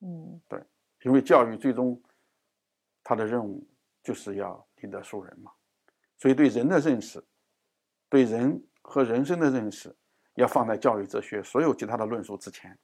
[0.00, 0.62] 嗯对
[1.02, 2.00] 因为教育最终
[3.02, 3.66] 它的任务
[4.02, 5.50] 就是要立德树人嘛，
[6.18, 7.22] 所以对人的认识，
[8.08, 9.94] 对人和人生的认识，
[10.34, 12.78] 要放在教育哲学所有其他的论述之前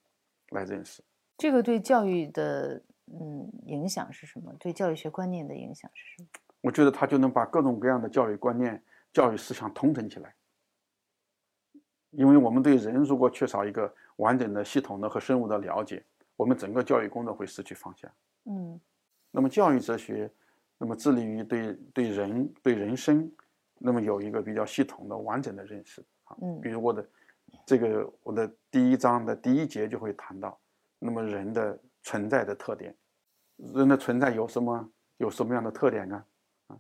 [0.51, 1.03] 来认识。
[1.37, 4.53] 这个对教育的嗯影响是什么？
[4.59, 6.29] 对教育学观念的影响是什么？
[6.61, 8.83] 我觉得他就能把各种各样的教育观念、
[9.13, 10.35] 教育思想统整起来。
[12.19, 16.05] 因为我们对人如果缺少一个完整的、系统的和深入的了解，
[16.35, 18.11] 我们整个教育工作会失去方向。
[18.47, 18.81] 嗯
[19.31, 20.29] 那么教育哲学，
[20.79, 23.31] 那么致力于对对人、对人生，
[23.79, 26.37] 那么有一个比较系统的、完整的认识啊。
[26.43, 27.09] 嗯比如我的
[27.65, 30.59] 这个我的第一章的第一节就会谈到，
[30.99, 32.93] 那么人的存在的特点，
[33.59, 36.25] 人的存在有什么有什么样的特点呢？
[36.67, 36.77] 啊，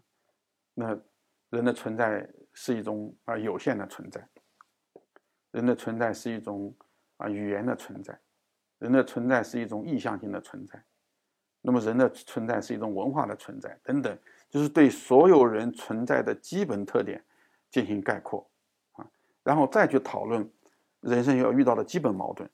[0.75, 0.99] 那
[1.51, 4.27] 人的存在是一种啊有限的存在，
[5.51, 6.75] 人的存在是一种
[7.17, 8.19] 啊语言的存在，
[8.79, 10.83] 人的存在是一种意向性的存在。
[11.61, 14.17] 那么人的存在是一种文化的存在，等等，
[14.49, 17.23] 就是对所有人存在的基本特点
[17.71, 18.49] 进行概括
[18.93, 19.11] 啊，
[19.43, 20.49] 然后再去讨论
[21.01, 22.49] 人生要遇到的基本矛盾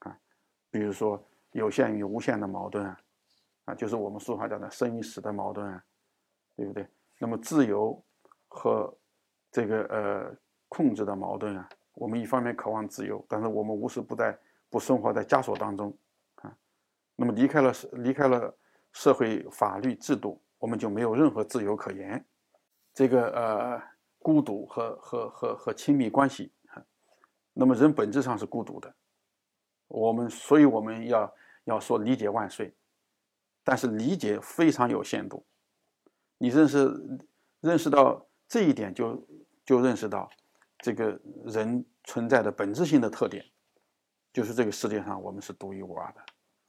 [0.00, 0.16] 啊，
[0.70, 3.00] 比如说有限与无限的矛盾啊，
[3.64, 5.84] 啊，就是我们俗话讲的生与死的矛盾啊，
[6.56, 6.86] 对不对？
[7.18, 8.00] 那么自由
[8.46, 8.96] 和
[9.50, 10.36] 这个呃
[10.68, 11.68] 控制的矛盾啊，
[11.98, 14.38] 我们一方面渴望自由，但是我们无时不在
[14.70, 15.92] 不生活在枷锁当中。
[16.36, 16.56] 啊
[17.16, 18.56] 那么离开了离开了
[18.92, 22.24] 社会法律制度，我们就没有任何自由可言。
[22.94, 23.82] 这个呃
[24.20, 26.52] 孤独和和和和亲密关系，
[27.52, 28.94] 那么人本质上是孤独的。
[29.88, 31.34] 我们所以我们要
[31.64, 32.72] 要说理解万岁，
[33.64, 35.44] 但是理解非常有限度。
[36.38, 37.18] 你认识
[37.60, 39.26] 认识到这一点就，
[39.64, 40.30] 就认识到
[40.78, 43.44] 这个人存在的本质性的特点，
[44.32, 46.20] 就是这个世界上我们是独一无二的。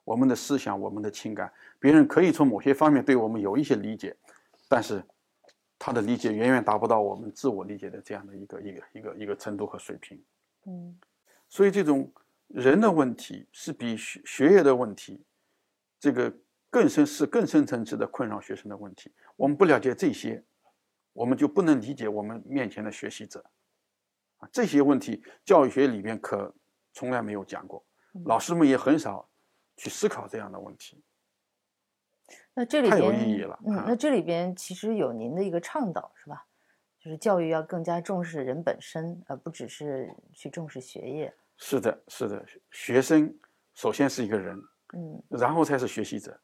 [0.04, 4.16] 我们的思想，我们的情感，别人可以从某些方面对我们有一些理解，
[4.68, 5.04] 但是
[5.78, 10.22] 他的理解远远达不到我们自我理解的这样的一个一个一个一个程度和水平。
[10.66, 10.98] 嗯
[11.48, 12.12] 所以，这种
[12.48, 15.24] 人的问题是比学学业的问题，
[16.00, 16.32] 这个
[16.70, 19.12] 更深是更深层次的困扰学生的问题。
[19.36, 20.44] 我们不了解这些，
[21.14, 23.44] 我们就不能理解我们面前的学习者。
[24.40, 26.54] 啊，这些问题教育学里边可
[26.92, 27.86] 从来没有讲过，
[28.26, 29.28] 老师们也很少。
[29.82, 31.02] 去思考这样的问题，
[32.54, 33.58] 那这里边太有意义了。
[33.66, 36.46] 嗯，啊那这里边其实有您的一个倡导是吧？
[37.00, 41.34] 就是教育要更加重视人本身，而不只是去重视学业。
[41.56, 43.34] 是的，是的，学生
[43.74, 44.62] 首先是一个人，
[44.94, 46.38] 嗯然后才是学习者。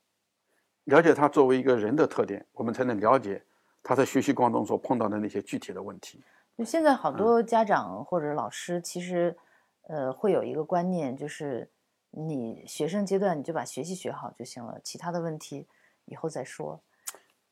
[0.86, 3.44] 了解他作为一个人的特点，我们才能了解
[3.84, 6.24] 他在学习过程中所碰到的那些具体的问题。
[6.58, 9.38] 就现在好嗯多家长或者老师，其实
[9.84, 11.70] 呃会有一个观念，就是
[12.12, 15.68] 你学生阶段你就把学习学好就行了，其他的问题
[16.06, 16.82] 以后再说。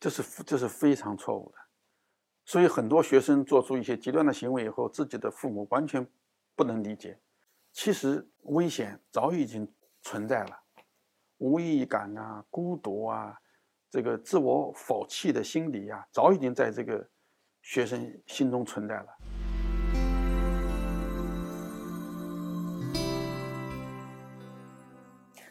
[0.00, 1.58] 这是这是非常错误的。
[2.46, 6.06] 所以很多学生做出一些极端的行为以后，自己的父母完全
[6.54, 7.18] 不能理解。
[7.72, 9.66] 其实危险早已经
[10.02, 10.60] 存在了，
[11.38, 13.40] 无意义感啊、孤独啊、
[13.90, 17.08] 这个自我否弃的心理啊，早已经在这个
[17.64, 19.06] 学生心中存在了。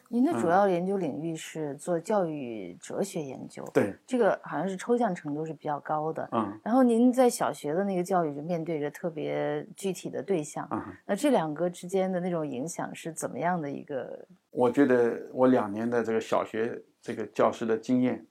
[0.09, 6.29] 您的主要研究领域是做教育哲学研究，对，这个好像是抽象程度是比较高的。
[6.31, 14.27] 嗯然后您在小学的那个教育就面对着特别具体的对象，嗯，那这两个之间的那种影响是怎么样的一个？
[14.51, 18.27] 我觉得我两年的这个小学这个教师的经验，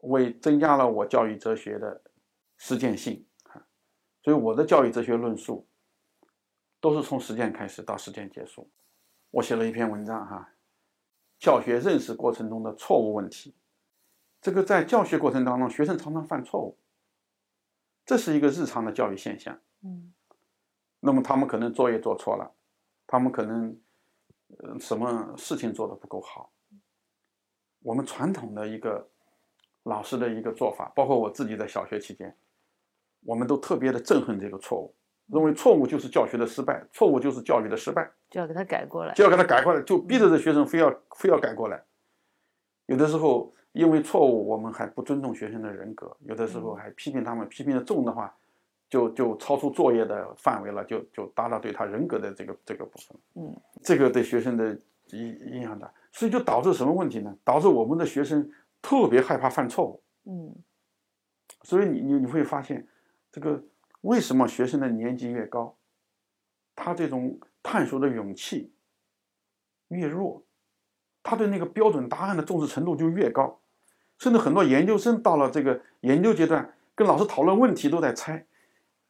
[0.00, 2.02] 为增加了我教育哲学的
[2.58, 3.66] 实践性啊，
[4.22, 5.66] 所以我的教育哲学论述
[6.80, 8.70] 都是从实践开始到实践结束。
[9.30, 10.52] 我写了一篇文章哈，
[11.38, 13.54] 教学认识过程中的错误问题。
[14.40, 16.76] 这个在教学过程当中，学生常常犯错误，
[18.04, 19.58] 这是一个日常的教育现象。
[19.82, 20.12] 嗯
[21.00, 22.52] 那么他们可能作业做错了，
[23.06, 23.80] 他们可能
[24.58, 26.52] 呃什么事情做的不够好。
[27.80, 29.08] 我们传统的一个
[29.84, 32.36] 老师的一个做法，包括我自己在小学期间，
[33.28, 34.94] 我们都特别的憎恨这个错误，
[35.26, 39.12] 认为错误就是教学的失败，错误就是教育的失败，就要给他改过来。
[39.12, 41.84] 就要给他改过来，就逼着这学生非要非要改过来。
[42.86, 48.34] 有的时候因为错误，我们还不尊重学生的人格，有的时候还批评他们，批评的重的话，
[48.88, 53.18] 就就超出作业的范围了，就就达到对他人格的这个这个部分。
[53.34, 54.70] 嗯，这个对学生的
[55.10, 57.36] 影影响大，所以就导致什么问题呢？
[57.44, 58.50] 导致我们的学生
[58.80, 60.02] 特别害怕犯错误。
[60.24, 60.56] 嗯
[61.62, 62.86] 所以你你你会发现，
[63.30, 63.62] 这个
[64.00, 65.76] 为什么学生的年级越高，
[66.74, 68.72] 他这种探索的勇气
[69.88, 70.42] 越弱，
[71.22, 73.60] 他对那个标准答案的重视程度就越高，
[74.18, 78.46] 甚至很多研究生到了这个研究阶段，跟老师讨论问题都在猜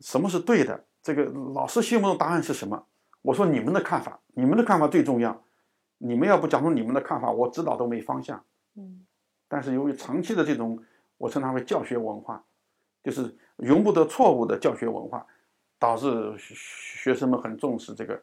[0.01, 2.87] 什么是对的，这个老师心目中答案是什么？
[3.23, 5.45] 我说你们的看法，你们的看法最重要，
[5.99, 8.45] 你们要不讲出你们的看法，我指导都没方向。
[8.77, 9.05] 嗯
[9.51, 10.79] 但是由于长期的这种，
[11.16, 12.45] 我称它为教学文化，
[13.03, 15.26] 就是容不得错误的教学文化，
[15.78, 18.22] 导致学学生们很重视这个，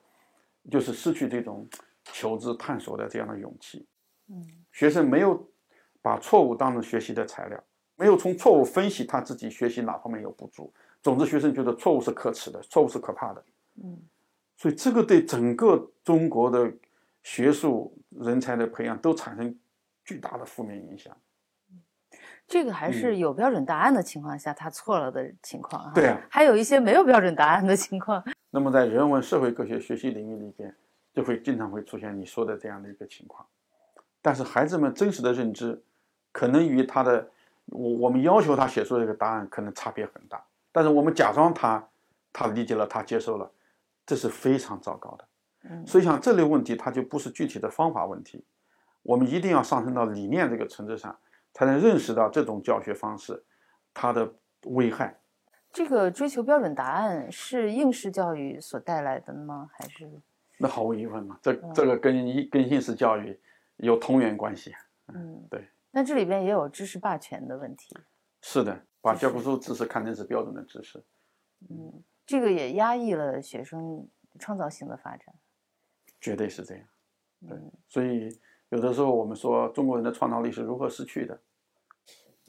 [0.69, 1.67] 就是失去这种
[2.03, 3.85] 求知探索的这样的勇气。
[4.29, 5.47] 嗯学生没有
[6.01, 7.63] 把错误当成学习的材料，
[7.95, 10.73] 没有从错误分析他自己学习哪方面有不足。
[11.01, 13.43] 总之，学生觉得错误是可耻的，错误是可怕的。
[13.83, 13.97] 嗯
[14.57, 16.71] 所以这个对整个中国的
[17.23, 19.53] 学术人才的培养都产生
[20.03, 21.15] 巨大的负面影响。
[22.47, 25.91] 这个还嗯是有标准答案的情况下，他错了的情况啊。
[25.95, 28.23] 对啊还有一些没有标准答案的情况。
[28.51, 30.73] 那么在人文社会科学学习领域里边，
[31.13, 33.45] 就会经常会出现你说的这样的一个情况。
[34.21, 35.81] 但是孩子们真实的认知，
[36.31, 37.29] 可能与他的
[37.65, 41.87] 我我们要求他写出这个答案可能差别很大，但是我们假装他
[42.31, 43.51] 他理解了，他接受了，
[44.05, 45.25] 这是非常糟糕的。
[45.69, 48.43] 嗯所以像这类问题，它就不是具体的方法问题，
[49.01, 51.17] 我们一定要上升到理念这个层次上，
[51.55, 53.41] 才能认识到这种教学方式
[53.93, 55.17] 它的危害。
[55.71, 59.69] 这个追求标准答案是应试教育所带来的吗？
[59.73, 60.11] 还是
[60.57, 63.39] 那毫无疑问嘛，这这个跟一跟应试教育
[63.77, 64.73] 有同源关系。
[65.13, 67.95] 嗯对，那这里边也有知识霸权的问题。
[68.41, 71.01] 是的，把教科书知识看成是标准的知识，
[71.69, 74.05] 嗯，这个也压抑了学生
[74.37, 75.33] 创造性的发展。
[76.19, 76.85] 绝对是这样。
[77.47, 78.29] 对嗯，所以
[78.69, 81.39] 有的时候我们说中国人的创造力是如何失去的，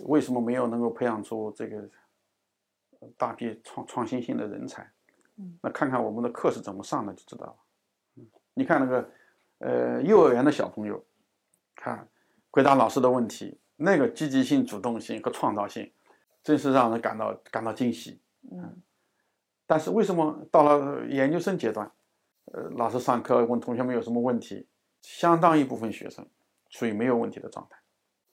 [0.04, 1.78] 为什么没有能够培养出这个
[3.00, 4.90] 呃大批创创新性的人才？
[5.36, 7.56] 嗯，那看看我们的课是怎么上的就知道了。
[8.16, 9.10] 嗯，你看那个
[9.58, 11.04] 呃幼儿园的小朋友，
[11.74, 12.08] 看
[12.50, 15.92] 回答老师的问题，那个积极性、主动性和创造性，
[16.42, 18.20] 真是让人感到感到惊喜。
[18.50, 18.82] 嗯
[19.68, 21.90] 但是为什么到了研究生阶段，
[22.52, 24.64] 呃，老师上课问同学们有什么问题，
[25.02, 26.24] 相当一部分学生
[26.70, 27.76] 处于没有问题的状态，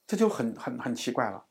[0.05, 1.43] 这就很很很奇怪了。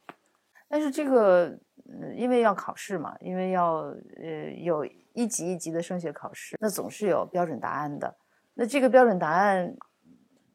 [0.73, 1.55] 但是这个，
[2.01, 8.17] 呃因为要考试嘛，因为要呃有一级一级的升学考试，那总是有标准答案的。
[8.55, 9.77] 那这个标准答案，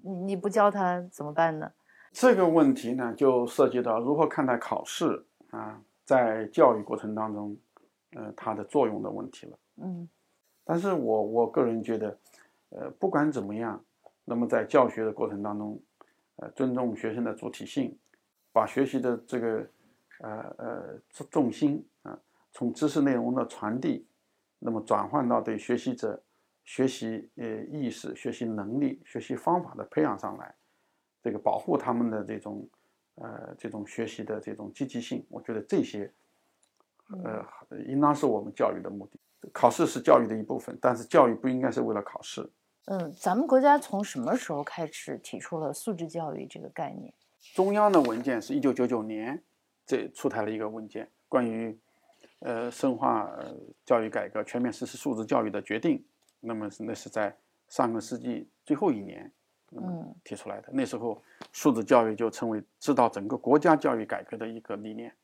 [0.01, 1.72] 你你不教他怎么办呢？
[2.11, 7.55] 这个问题呢，就涉及到如何看待考试啊，在教育过程当中，
[8.15, 9.59] 呃，它的作用的问题了。
[9.84, 10.09] 嗯
[10.65, 12.18] 但是我我个人觉得，
[12.70, 13.80] 呃，不管怎么样，
[14.26, 15.80] 那么在教学的过程当中，
[16.38, 17.95] 呃，尊重学生的主体性，
[18.51, 19.65] 把学习的这个
[20.20, 22.18] 呃呃重重心啊、
[22.51, 24.07] 从知识内容的传递，
[24.59, 26.22] 那么转换到对学习者
[26.63, 30.53] 学习呃意识、学习能力、学习方法的培养上来，
[31.22, 32.68] 这个保护他们的这种
[33.15, 36.11] 呃这种学习的这种积极性，我觉得这些
[37.09, 37.45] 呃
[37.88, 39.20] 应当是我们教育的目的。
[39.53, 42.51] 考试是教育的一部分，但是教育不应该是为了考试。
[42.86, 47.13] 嗯，咱们国家从什么时候开始提出了素质教育这个概念？
[47.53, 49.41] 中央的文件是一九九九年
[49.88, 51.75] 这出台了一个文件，关于
[52.39, 56.05] 呃深化呃教育改革、全面实施素质教育的决定。
[56.39, 57.35] 那么是那是在
[57.67, 59.31] 上个世纪最后一年
[59.71, 60.69] 嗯提出来的。
[60.71, 65.15] 那时候素质教育就成为指导整个国家教育改革的一个理念。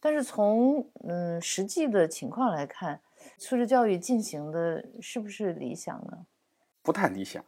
[0.00, 3.00] 但是从嗯实际的情况来看，
[3.38, 6.26] 素质教育进行的是不是理想呢？
[6.82, 7.44] 不太理想，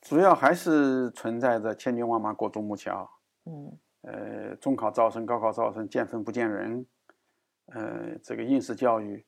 [0.00, 3.08] 主要还是存在着千军万马过独木桥。
[3.44, 6.86] 嗯，呃，中考招生、高考招生见分不见人。
[7.66, 9.24] 呃，这个应试教育，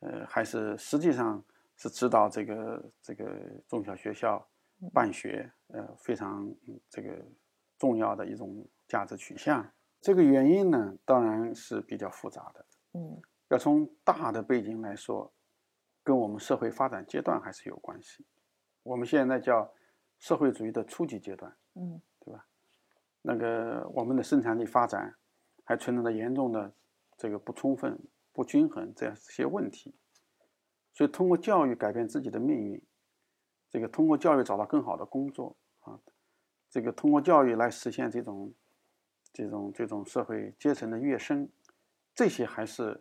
[0.00, 1.44] 呃，还是实际上
[1.76, 3.24] 是指导这个这个
[3.68, 4.44] 中小学校
[4.92, 6.52] 办学，呃，非常
[6.88, 7.24] 这个
[7.78, 9.64] 重要的一种价值取向。
[10.00, 12.66] 这个原因呢，当然是比较复杂的。
[12.94, 15.32] 嗯，要从大的背景来说，
[16.02, 18.26] 跟我们社会发展阶段还是有关系。
[18.82, 19.72] 我们现在叫
[20.18, 22.00] 社会主义的初级阶段，嗯？
[23.26, 25.14] 那个我们的生产力发展
[25.64, 26.72] 还存在着严重的。
[27.16, 27.96] 这个不充分、
[28.32, 29.94] 不均衡这样些问题，
[30.92, 32.82] 所以通过教育改变自己的命运，
[33.70, 35.96] 这个通过教育找到更好的工作啊，
[36.68, 38.52] 这个通过教育来实现这种、
[39.32, 41.48] 这种、这种社会阶层的跃升，
[42.16, 43.00] 这些还是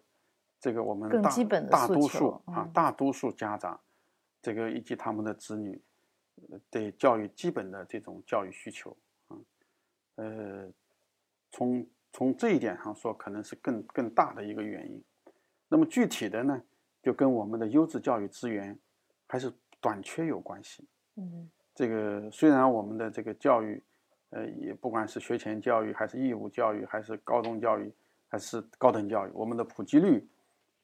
[0.60, 1.32] 这个我们大
[1.72, 3.82] 大多数啊大多数家长，
[4.44, 5.82] 这个以及他们的子女
[6.70, 9.03] 对教育基本的这种教育需求啊，
[10.16, 10.72] 呃，
[11.52, 11.86] 从。
[12.16, 15.04] 从这一点上说，可能是更更大的一个原因。
[15.68, 16.62] 那么具体的呢，
[17.02, 18.78] 就跟我们的优质教育资源
[19.26, 19.52] 还是
[19.82, 20.88] 短缺有关系。
[21.16, 23.84] 嗯，这个虽然我们的这个教育，
[24.30, 27.92] 呃，也不管是学前教育，还是义务教育，还是高中教育，
[28.28, 30.24] 还是高等教育，我们的普及率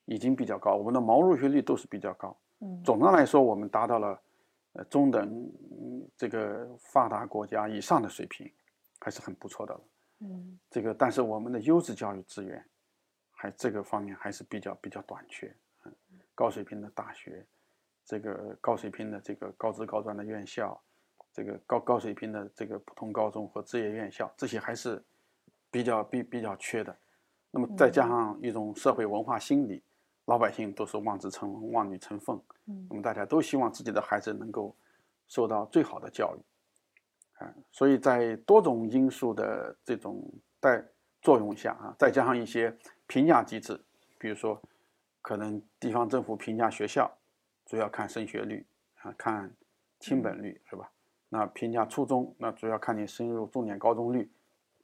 [0.05, 2.35] 已经比较高，我们的毛入学率都是比较高。
[2.61, 4.19] 嗯，总的来说，我们达到了
[4.73, 5.47] 呃中等
[6.17, 8.51] 这个发达国家以上的水平，
[8.99, 9.81] 还是很不错的了。
[10.19, 12.63] 嗯，这个，但是我们的优质教育资源，
[13.31, 15.55] 还这个方面还是比较比较短缺。
[15.85, 15.93] 嗯，
[16.35, 17.45] 高水平的大学，
[18.03, 20.77] 这个高水平的这个高职高专的院校，
[21.31, 25.01] 这个高高水平的这个普通高中和职业院校，这些还是
[25.71, 26.95] 比较比比较缺的。
[27.51, 29.81] 那么再加上一种社会文化心理，
[30.25, 32.39] 老百姓都是望子成龙、望女成凤。
[32.65, 34.75] 嗯，那么大家都希望自己的孩子能够
[35.27, 36.39] 受到最好的教育。
[37.39, 40.23] 啊，所以在多种因素的这种
[40.59, 40.81] 带
[41.21, 42.73] 作用下啊，再加上一些
[43.07, 43.81] 评价机制，
[44.17, 44.61] 比如说，
[45.21, 47.11] 可能地方政府评价学校
[47.65, 48.65] 主要看升学率
[49.01, 49.53] 啊，看
[49.99, 50.91] 亲本率是吧？
[51.29, 54.29] 那评价初中，那主要看你升入重点高中率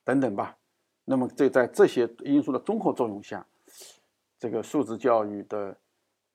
[0.03, 0.57] 等等吧。
[1.03, 3.45] 那么这在这些因素的综合作用下，
[4.39, 5.77] 这个素质教育的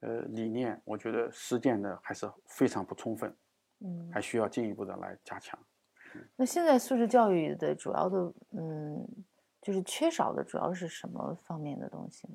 [0.01, 3.35] 呃理念，我觉得实践的还是非常不充分，
[3.81, 5.59] 嗯，还需要进一步的来加强。
[6.37, 9.07] 那现在素质教育的主要的，嗯，
[9.61, 12.35] 就是缺少的主要是什么方面的东西呢？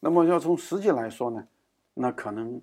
[0.00, 1.46] 那么要从实际来说呢，
[1.94, 2.60] 那可能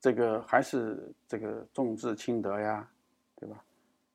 [0.00, 2.88] 这个还是这个重质轻德呀，
[3.36, 3.64] 对吧？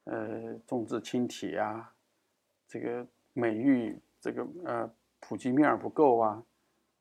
[0.06, 1.90] 呃，重质轻体呀，
[2.68, 6.44] 这个美育这个呃普及面不够啊，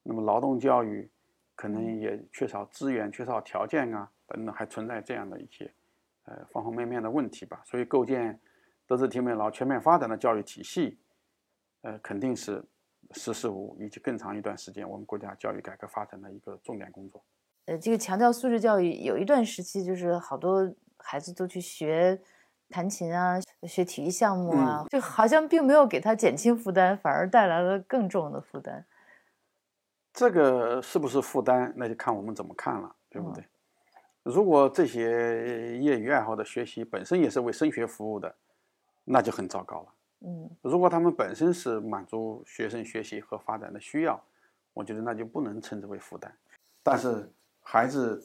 [0.02, 1.10] 那么劳动教育
[1.56, 5.72] 可能也缺少资源、缺少条件啊，等等，还存在这样的一些
[6.26, 7.62] 呃方方面面的问题吧。
[7.64, 8.38] 所以构建。
[8.92, 10.98] 德智体美劳全面发展的教育体系，
[11.80, 12.62] 呃，肯定是
[13.12, 17.24] 十四五以及更长一段时间我们国家教育改革发展的一个重点工作。
[17.64, 22.20] 呃，这个强调素质教育有一段时期，就是好多孩子都去学
[22.68, 28.84] 弹琴啊，学体育项目啊，就好像并没有给他减轻负担，反而带来了更重的负担。
[30.12, 33.42] 这个是不是负担，那就看我们怎么看了，对不对？
[34.22, 38.36] 如果这些业余爱好的学习本身也是为升学服务的。
[39.04, 39.94] 那就很糟糕了。
[40.20, 44.24] 嗯，如果他们本身是满足学生学习和发展的需要，
[44.72, 46.32] 我觉得那就不能称之为负担。
[46.82, 47.28] 但是
[47.60, 48.24] 孩子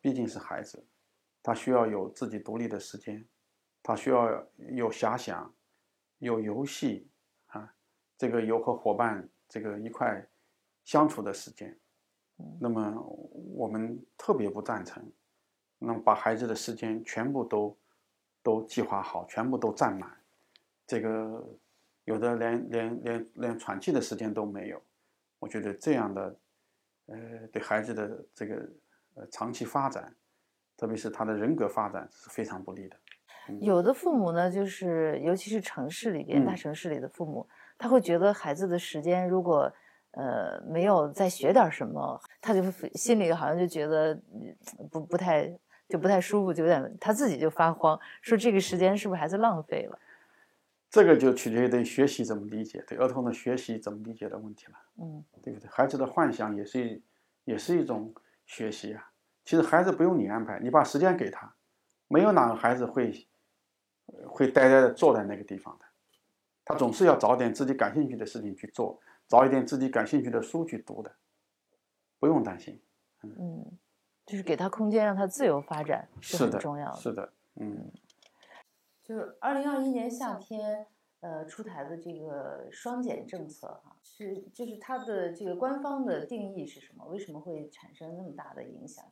[0.00, 0.82] 毕竟是孩子，
[1.42, 3.26] 他需要有自己独立的时间，
[3.82, 5.54] 他需要有遐想，
[6.18, 7.10] 有游戏
[7.48, 7.74] 啊，
[8.16, 10.26] 这个有和伙伴这个一块
[10.84, 11.78] 相处的时间。
[12.58, 12.98] 那么
[13.54, 15.12] 我们特别不赞成，
[15.78, 17.76] 那么把孩子的时间全部都。
[18.42, 20.10] 都计划好，全部都占满，
[20.86, 21.46] 这个
[22.04, 24.82] 有的连连连连喘气的时间都没有。
[25.38, 26.36] 我觉得这样的，
[27.06, 27.16] 呃，
[27.52, 28.54] 对孩子的这个
[29.14, 30.14] 呃长期发展，
[30.76, 32.96] 特别是他的人格发展是非常不利的。
[33.60, 39.72] 有的父母呢，就是尤其是城市里边、大城市里的父母，他会觉得孩子的时间如果
[40.12, 42.62] 呃没有再学点什么，他就
[42.94, 44.18] 心里好像就觉得
[44.90, 45.58] 不不太。
[45.90, 49.98] 就不太舒服，就有点他自己就发慌，说这个时间是不是孩子浪费了？
[50.88, 54.72] 这个就取决于对学习怎么理解，对儿童的学习怎么理解的问题了，
[55.02, 55.68] 嗯，对不对？
[55.68, 57.02] 孩子的幻想也是
[57.44, 58.14] 也是一种
[58.46, 59.10] 学习啊。
[59.44, 61.52] 其实孩子不用你安排，你把时间给他，
[62.08, 63.26] 没有哪个孩子会
[64.26, 65.84] 会呆呆的坐在那个地方的，
[66.64, 71.12] 他总是要找点自己感兴趣的事情去做，找一点自己感兴趣的书去读的，
[72.18, 72.80] 不用担心。
[73.22, 73.78] 嗯，
[74.30, 76.96] 就是给他空间，让他自由发展是很重要的。
[77.00, 77.90] 是的，嗯，
[79.02, 80.86] 就是二零二一年夏天，
[81.18, 87.04] 呃，出台的这个双减政策哈，是就是它的这个官方的定义是什么？
[87.06, 89.04] 为什么会产生那么大的影响？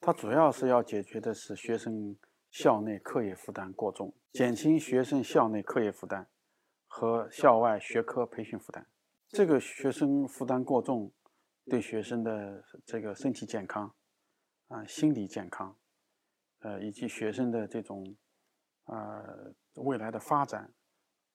[0.00, 2.16] 它主要是要解决的是学生
[2.48, 6.28] 校内课业负担过重，减轻学生校内课业负担
[6.86, 8.86] 和校外学科培训负担。
[9.26, 11.10] 这个学生负担过重。
[11.70, 13.94] 对学生的这个身体健康，
[14.72, 15.76] 啊，心理健康，
[16.60, 18.16] 呃，以及学生的这种，
[18.84, 20.72] 呃，未来的发展，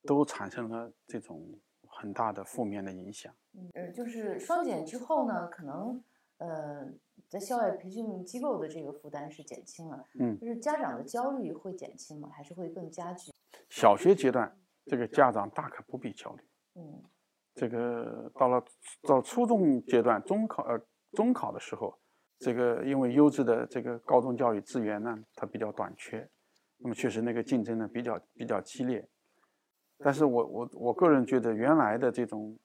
[0.04, 1.48] 都产生了这种
[1.88, 3.32] 很大的负面的影响。
[3.54, 6.04] 嗯，就是双减之后呢，可能，
[6.38, 6.92] 呃，
[7.30, 12.30] 在校外培训机构的这个负担是减轻了，嗯，就是家长的焦虑会减轻吗？
[12.34, 13.32] 还是会更加剧？
[13.70, 16.44] 小学阶段，这个家长大可不必焦虑。
[16.74, 17.04] 嗯。
[17.54, 18.64] 这个到了
[19.04, 20.80] 到初中阶段，中考呃
[21.12, 22.00] 中考的时候，
[22.40, 26.30] 这个因为优质的这个高中教育资源呢，它比较短缺，
[26.78, 29.08] 那么确实那个竞争呢比较比较激烈。
[30.00, 32.56] 但是我我我个人觉得，原来的这种，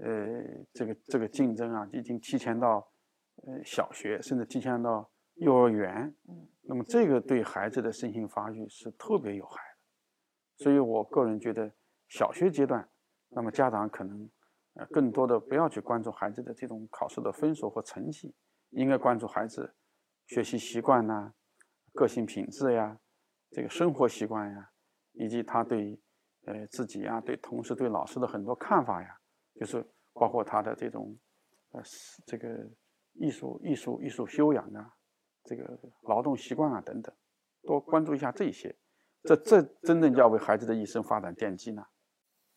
[0.00, 2.90] 呃，这个这个竞争啊，已经提前到
[3.44, 6.14] 呃小学，甚至提前到幼儿园。
[6.28, 6.48] 嗯。
[6.62, 11.70] 那么这个对孩子的身心发育是特别有害的，所以我个人觉得
[12.08, 12.86] 小学阶段。
[13.30, 14.30] 那么家长可能，
[14.74, 18.34] 呃，更多的不要去关注孩子的这种考试的分数和成绩，
[18.70, 19.74] 应该关注孩子
[20.26, 21.32] 学习习惯呐、
[21.92, 22.98] 个性品质呀、
[23.50, 24.70] 这个生活习惯呀，
[25.12, 26.00] 以及他对，
[26.46, 29.18] 呃，自己呀、对同事、对老师的很多看法呀，
[29.54, 31.18] 就是包括他的这种，
[31.70, 31.82] 呃，
[32.26, 32.48] 这个
[33.14, 34.94] 艺术、艺术、艺术修养啊，
[35.44, 37.14] 这个劳动习惯啊等等，
[37.62, 38.76] 多关注一下这些，
[39.22, 41.82] 这这真正要为孩子的一生发展奠基呢。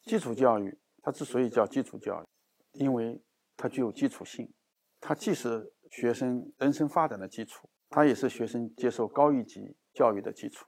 [0.03, 2.27] 基础教育，它之所以叫基础教育，
[2.73, 3.23] 因为
[3.55, 4.51] 它具有基础性，
[4.99, 10.65] 它既是学生人生发展的基础，它也是学生接受高一级教育的基础。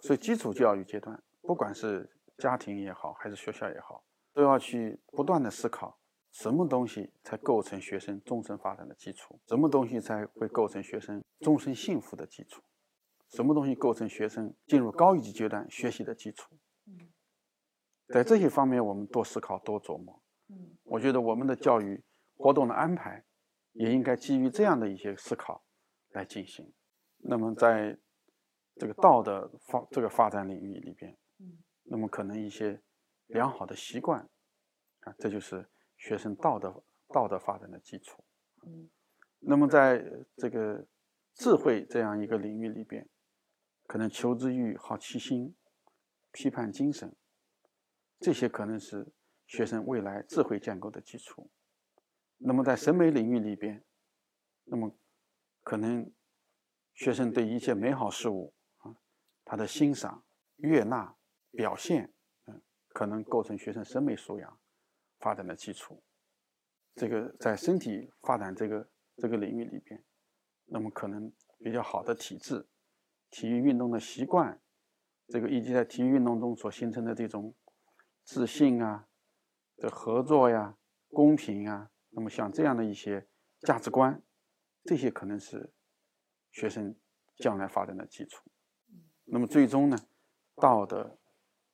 [0.00, 4.02] 所以，基础教育阶段，不管是家庭也好，还是学校也好，
[4.32, 5.96] 都要去不断的思考，
[6.32, 9.38] 什么东西才构成学生终身发展的基础？
[9.46, 12.60] 什么东西才会构成学生终身幸福的基础？
[13.28, 16.56] 什么东西构成学生进入高一级阶段学习的基础？
[18.08, 20.22] 在这些方面，我们多思考、多琢磨。
[20.48, 22.02] 嗯，我觉得我们的教育
[22.36, 23.24] 活动的安排，
[23.72, 25.64] 也应该基于这样的一些思考
[26.10, 26.72] 来进行。
[27.18, 27.98] 那么，在
[28.76, 32.82] 这个道德发这个发展领域里边，嗯，那么可能一些
[33.26, 34.28] 良好的习惯
[35.00, 38.24] 啊，这就是学生道德道德发展的基础。
[38.66, 38.90] 嗯，
[39.38, 40.04] 那么在
[40.36, 40.86] 这个
[41.34, 43.08] 智慧这样一个领域里边，
[43.86, 45.54] 可能求知欲、好奇心、
[46.30, 47.14] 批判精神。
[48.18, 49.12] 这些可能是
[49.46, 51.50] 学生未来智慧建构的基础。
[52.44, 53.84] 那么在审美领域里边，
[54.64, 54.94] 那么
[55.62, 56.12] 可能
[56.94, 58.96] 学生对一切美好事物啊，
[59.44, 60.24] 他的欣赏、
[60.56, 61.16] 悦纳、
[61.52, 62.12] 表现，
[62.46, 64.60] 嗯，可能构成学生审美素养
[65.18, 66.02] 发展的基础。
[66.94, 70.04] 这个在身体发展这个这个领域里边，
[70.66, 72.68] 那么可能比较好的体质、
[73.30, 74.60] 体育运动的习惯，
[75.28, 77.54] 这个以及在体育运动中所形成的这种。
[78.24, 79.08] 自信啊，
[79.78, 80.78] 的合作呀，
[81.08, 83.26] 公平啊，那么像这样的一些
[83.60, 84.22] 价值观，
[84.84, 85.72] 这些可能是
[86.50, 86.94] 学生
[87.36, 88.42] 将来发展的基础。
[89.24, 89.98] 那么最终呢，
[90.56, 91.18] 道德、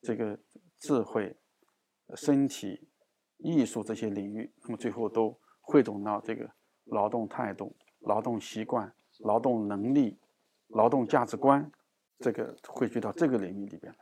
[0.01, 0.39] 这个
[0.79, 1.37] 智慧、
[2.17, 2.89] 身体、
[3.39, 6.51] 艺术这些领域，那么最后都汇总到这个
[6.85, 10.19] 劳动态度、劳动习惯、劳动能力、
[10.69, 11.71] 劳动价值观，
[12.19, 13.99] 这个汇聚到这个领域里边来。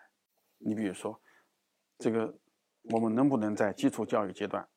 [0.59, 1.20] 你比如说。
[1.99, 2.39] 这个
[2.91, 4.68] 我们能不能在基础教育阶段，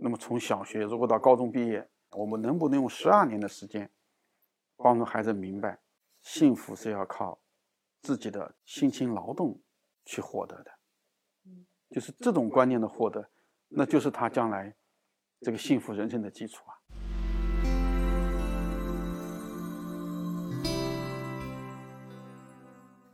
[0.00, 3.90] 那么从小学如果到高中毕业，我们能不能用十二年的时间，
[4.76, 5.80] 帮助孩子明白，
[6.22, 7.40] 幸福是要靠
[8.00, 9.60] 自己的辛勤劳动
[10.04, 10.70] 去获得的，
[11.90, 13.28] 就是这种观念的获得，
[13.66, 14.72] 那就是他将来
[15.40, 16.78] 这个幸福人生的基础啊。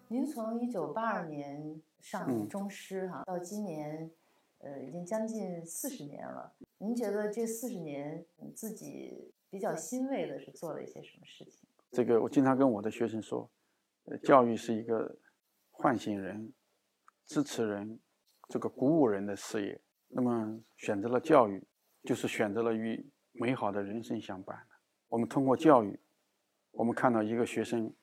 [0.08, 4.10] 您从一九八二年上中师哈，到今年，
[4.58, 6.54] 呃，已经将近四十年了。
[6.78, 11.68] 您觉得这四十年自己比较欣慰的是做了一些什么事情？
[11.90, 13.50] 这个我经常跟我的学生说，
[14.04, 15.18] 呃，教育是一个
[15.70, 16.52] 唤醒人、
[17.26, 18.00] 支持人、
[18.48, 19.80] 这个鼓舞人的事业。
[20.08, 21.66] 那么选择了教育，
[22.02, 24.56] 就是选择了与美好的人生相伴
[25.08, 26.00] 我们通过教育，
[26.72, 27.94] 我们看到一个学生。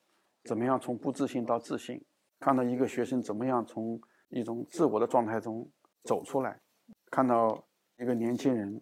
[0.44, 2.04] 怎么样从不自信到自信？
[2.40, 5.70] 看到一个学生怎么样从一种自我的状态中
[6.02, 6.60] 走出来，
[7.12, 7.64] 看到
[8.02, 8.82] 一个年轻人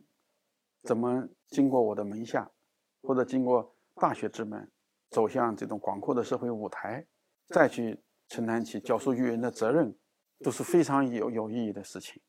[0.84, 2.50] 怎么经过我的门下，
[3.02, 4.72] 或者经过大学之门，
[5.10, 7.06] 走向这种广阔的社会舞台，
[7.50, 9.94] 再去承担起教书育人的责任，
[10.40, 12.22] 都是非常有有意义的事情。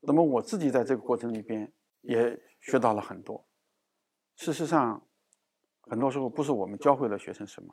[0.00, 3.46] 那么我自己在这个过程里边也学到了很多。
[4.34, 5.06] 事实上，
[5.82, 7.72] 很多时候不是我们教会了学生什么，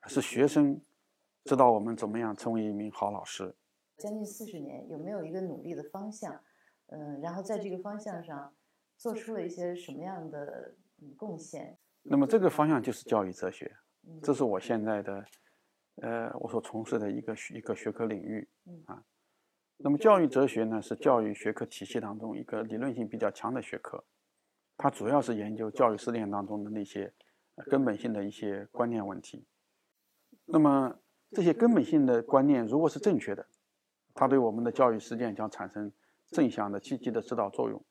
[0.00, 0.78] 而是学生
[1.44, 3.56] 知道我们怎么样成为一名好老师。
[3.96, 6.38] 将近四十年，有没有一个努力的方向？
[6.88, 8.54] 嗯，然后在这个方向上
[8.96, 10.74] 做出了一些什么样的
[11.16, 11.78] 贡献？
[12.02, 13.76] 那么这个方向就是教育哲学，
[14.22, 15.24] 这是我现在的，
[15.96, 18.48] 呃，我所从事的一个一个学科领域
[18.86, 19.04] 啊。
[19.76, 24.02] 那么教育哲学呢，是教育学科体系当中一个理论性比较强的学科，
[24.76, 27.12] 它主要是研究教育实践当中的那些
[27.70, 29.46] 根本性的一些观念问题。
[30.46, 30.98] 那么
[31.32, 33.46] 这些根本性的观念如果是正确的，
[34.14, 35.92] 它对我们的教育实践将产生
[36.30, 37.84] 正向的、积极的指导作用。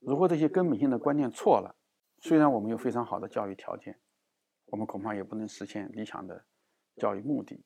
[0.00, 1.76] 如果这些根本性的观念错了，
[2.20, 4.00] 虽然我们有非常好的教育条件，
[4.66, 6.44] 我们恐怕也不能实现理想的
[6.96, 7.64] 教育目的。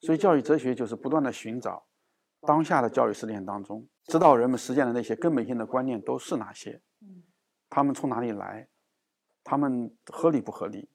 [0.00, 1.86] 所以，教育哲学就是不断的寻找。
[2.42, 6.82] 当下的教育实践当中，指导人们实践的那些根本性的观念都是哪些？
[7.68, 8.68] 他们从哪里来？
[9.42, 10.90] 他们合理不合理？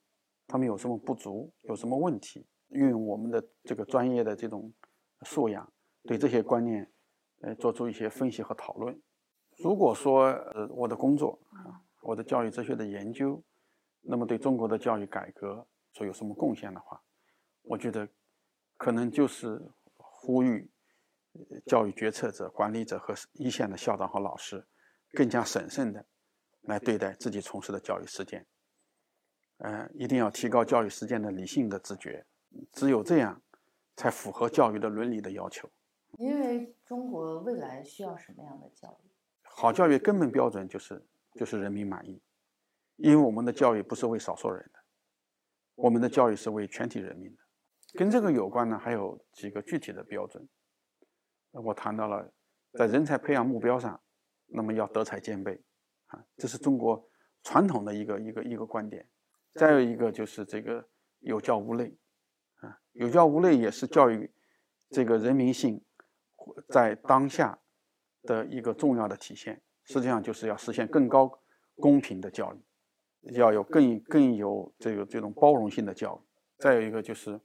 [0.46, 1.52] 他们有什么不足？
[1.62, 2.46] 有什么问题？
[2.68, 4.72] 运用我们的这个专业的这种
[5.22, 5.72] 素养，
[6.04, 6.91] 对这些观念，
[7.42, 9.00] 呃，做出一些分析和讨论。
[9.58, 10.24] 如果说
[10.54, 13.42] 呃我的工作啊，我的教育哲学的研究，
[14.00, 17.00] 那么对中国的教育改革说有什么贡献的话，
[17.62, 18.08] 我觉得
[18.76, 19.60] 可能就是
[19.96, 20.68] 呼吁。
[21.64, 24.66] 教育决策者、管理者和一线的校长和老师，
[25.12, 26.04] 更加审慎的
[26.60, 28.46] 来对待自己从事的教育实践。
[29.56, 32.26] 嗯，一定要提高教育实践的理性的自觉，
[32.72, 33.40] 只有这样，
[33.96, 35.70] 才符合教育的伦理的要求。
[36.18, 39.10] 因为中国未来需要什么样的教育？
[39.42, 42.22] 好教育根本标准就是就是人民满意，
[42.96, 44.80] 因为我们的教育不是为少数人的，
[45.74, 47.38] 我们的教育是为全体人民的。
[47.94, 50.48] 跟这个有关呢，还有几个具体的标准。
[51.50, 52.32] 我谈到了，
[52.72, 54.02] 在人才培养目标上，
[54.46, 55.62] 那么要德才兼备，
[56.06, 57.06] 啊，这是中国
[57.42, 59.06] 传统的一个一个一个观点。
[59.54, 60.88] 再有一个就是这个
[61.18, 61.94] 有教无类，
[62.60, 64.32] 啊，有教无类也是教育
[64.88, 65.84] 这个人民性
[66.68, 67.58] 在当下
[68.22, 69.60] 的一个重要的体现。
[69.84, 71.40] 实际上就是要实现更高
[71.76, 76.20] 公平的教育，要有更更有这个这种包容性的教育。
[76.58, 77.40] 再有一个就是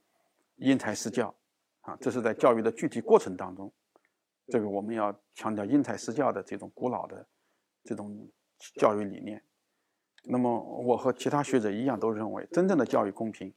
[0.57, 1.33] 因材施教，
[1.81, 3.73] 啊，这是在教育的具体过程当中。
[4.49, 7.27] 这个我们要强调因材施教的这种古老的
[7.83, 8.29] 这种
[8.75, 9.43] 教育理念。
[10.29, 13.53] 那么，我和其他学者一样，都认为真正的教育公平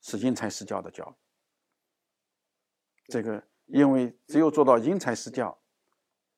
[0.00, 1.14] 是因材施教的教育。
[3.08, 3.42] 这个，
[3.72, 5.58] 因为只有做到因材施教，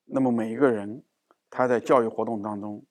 [0.04, 1.02] 那么每一个人
[1.50, 2.86] 他在教育活动当中，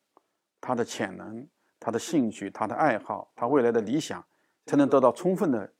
[0.59, 1.47] 他的潜能、
[1.79, 4.21] 他的兴趣、他的爱好、他未来的理想，
[4.65, 5.73] 才能得到充分的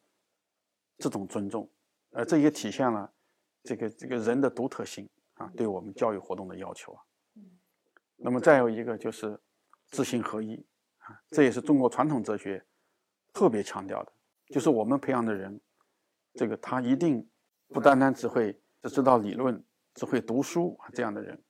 [0.97, 1.69] 这种尊重。
[2.11, 3.11] 而这也体现了。
[3.63, 7.01] 这个这个人的独特性啊，对我们教育活动的要求啊。
[8.17, 9.39] 那么再有一个就是
[9.89, 10.65] 知行合一
[10.99, 12.65] 啊，这也是中国传统哲学
[13.33, 14.11] 特别强调的，
[14.47, 15.59] 就是我们培养的人，
[16.33, 17.25] 这个他一定
[17.73, 19.61] 不单单只会只知道理论，
[19.95, 21.41] 只会读书啊这样的人，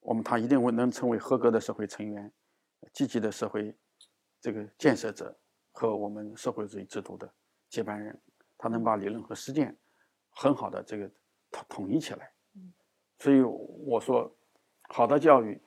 [0.00, 2.30] 我们他一定会能成为合格的社会成员，
[2.92, 3.74] 积极的社会
[4.40, 5.36] 这个建设者
[5.72, 7.32] 和我们社会主义制度的
[7.68, 8.20] 接班人，
[8.58, 9.76] 他能把理论和实践
[10.30, 11.10] 很好的这个。
[11.52, 12.30] 统统一起来，
[13.18, 14.32] 所以我说，
[14.82, 15.60] 好的教育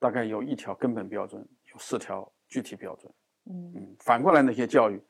[0.00, 3.14] 大概有一条根本标准，有四条具体标准。
[3.44, 5.00] 嗯，反过来那些教育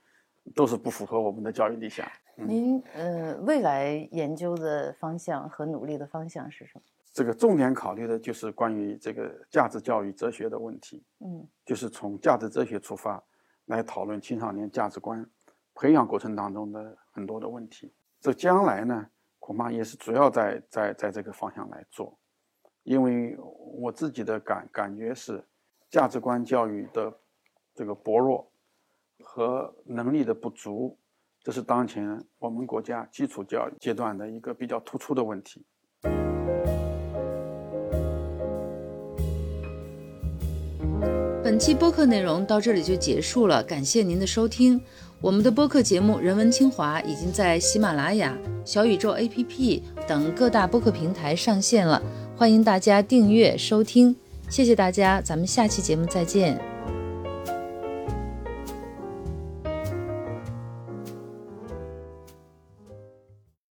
[0.54, 2.06] 都是不符合我们的教育理想。
[2.46, 6.82] 您呃，未来研究的方向和努力的方向是什么？
[7.12, 11.04] 这个重点考虑的就是关于这个价值教育哲学的问题。
[11.18, 13.22] 嗯，就是从价值哲学出发
[13.66, 15.28] 来讨论青少年价值观
[15.74, 17.92] 培养过程当中的很多的问题。
[18.20, 19.06] 这将来呢？
[19.38, 22.16] 恐怕也是主要在在在这个方向来做，
[22.84, 25.42] 因为我自己的感感觉是，
[25.88, 27.12] 价值观教育的
[27.74, 28.48] 这个薄弱
[29.24, 30.96] 和能力的不足，
[31.42, 35.64] 这是当前我们国家基础教育阶段的一个比较突出的问题。
[41.42, 44.80] 本期播客内容到这里就结束了，感谢您的收听。
[45.20, 52.00] 我们的播客节目《人文清华》已经在喜马拉雅、小宇宙 APP 等各大播客平台上线了，
[52.36, 54.14] 欢迎大家订阅收听。
[54.48, 56.69] 谢谢大家，咱们下期节目再见。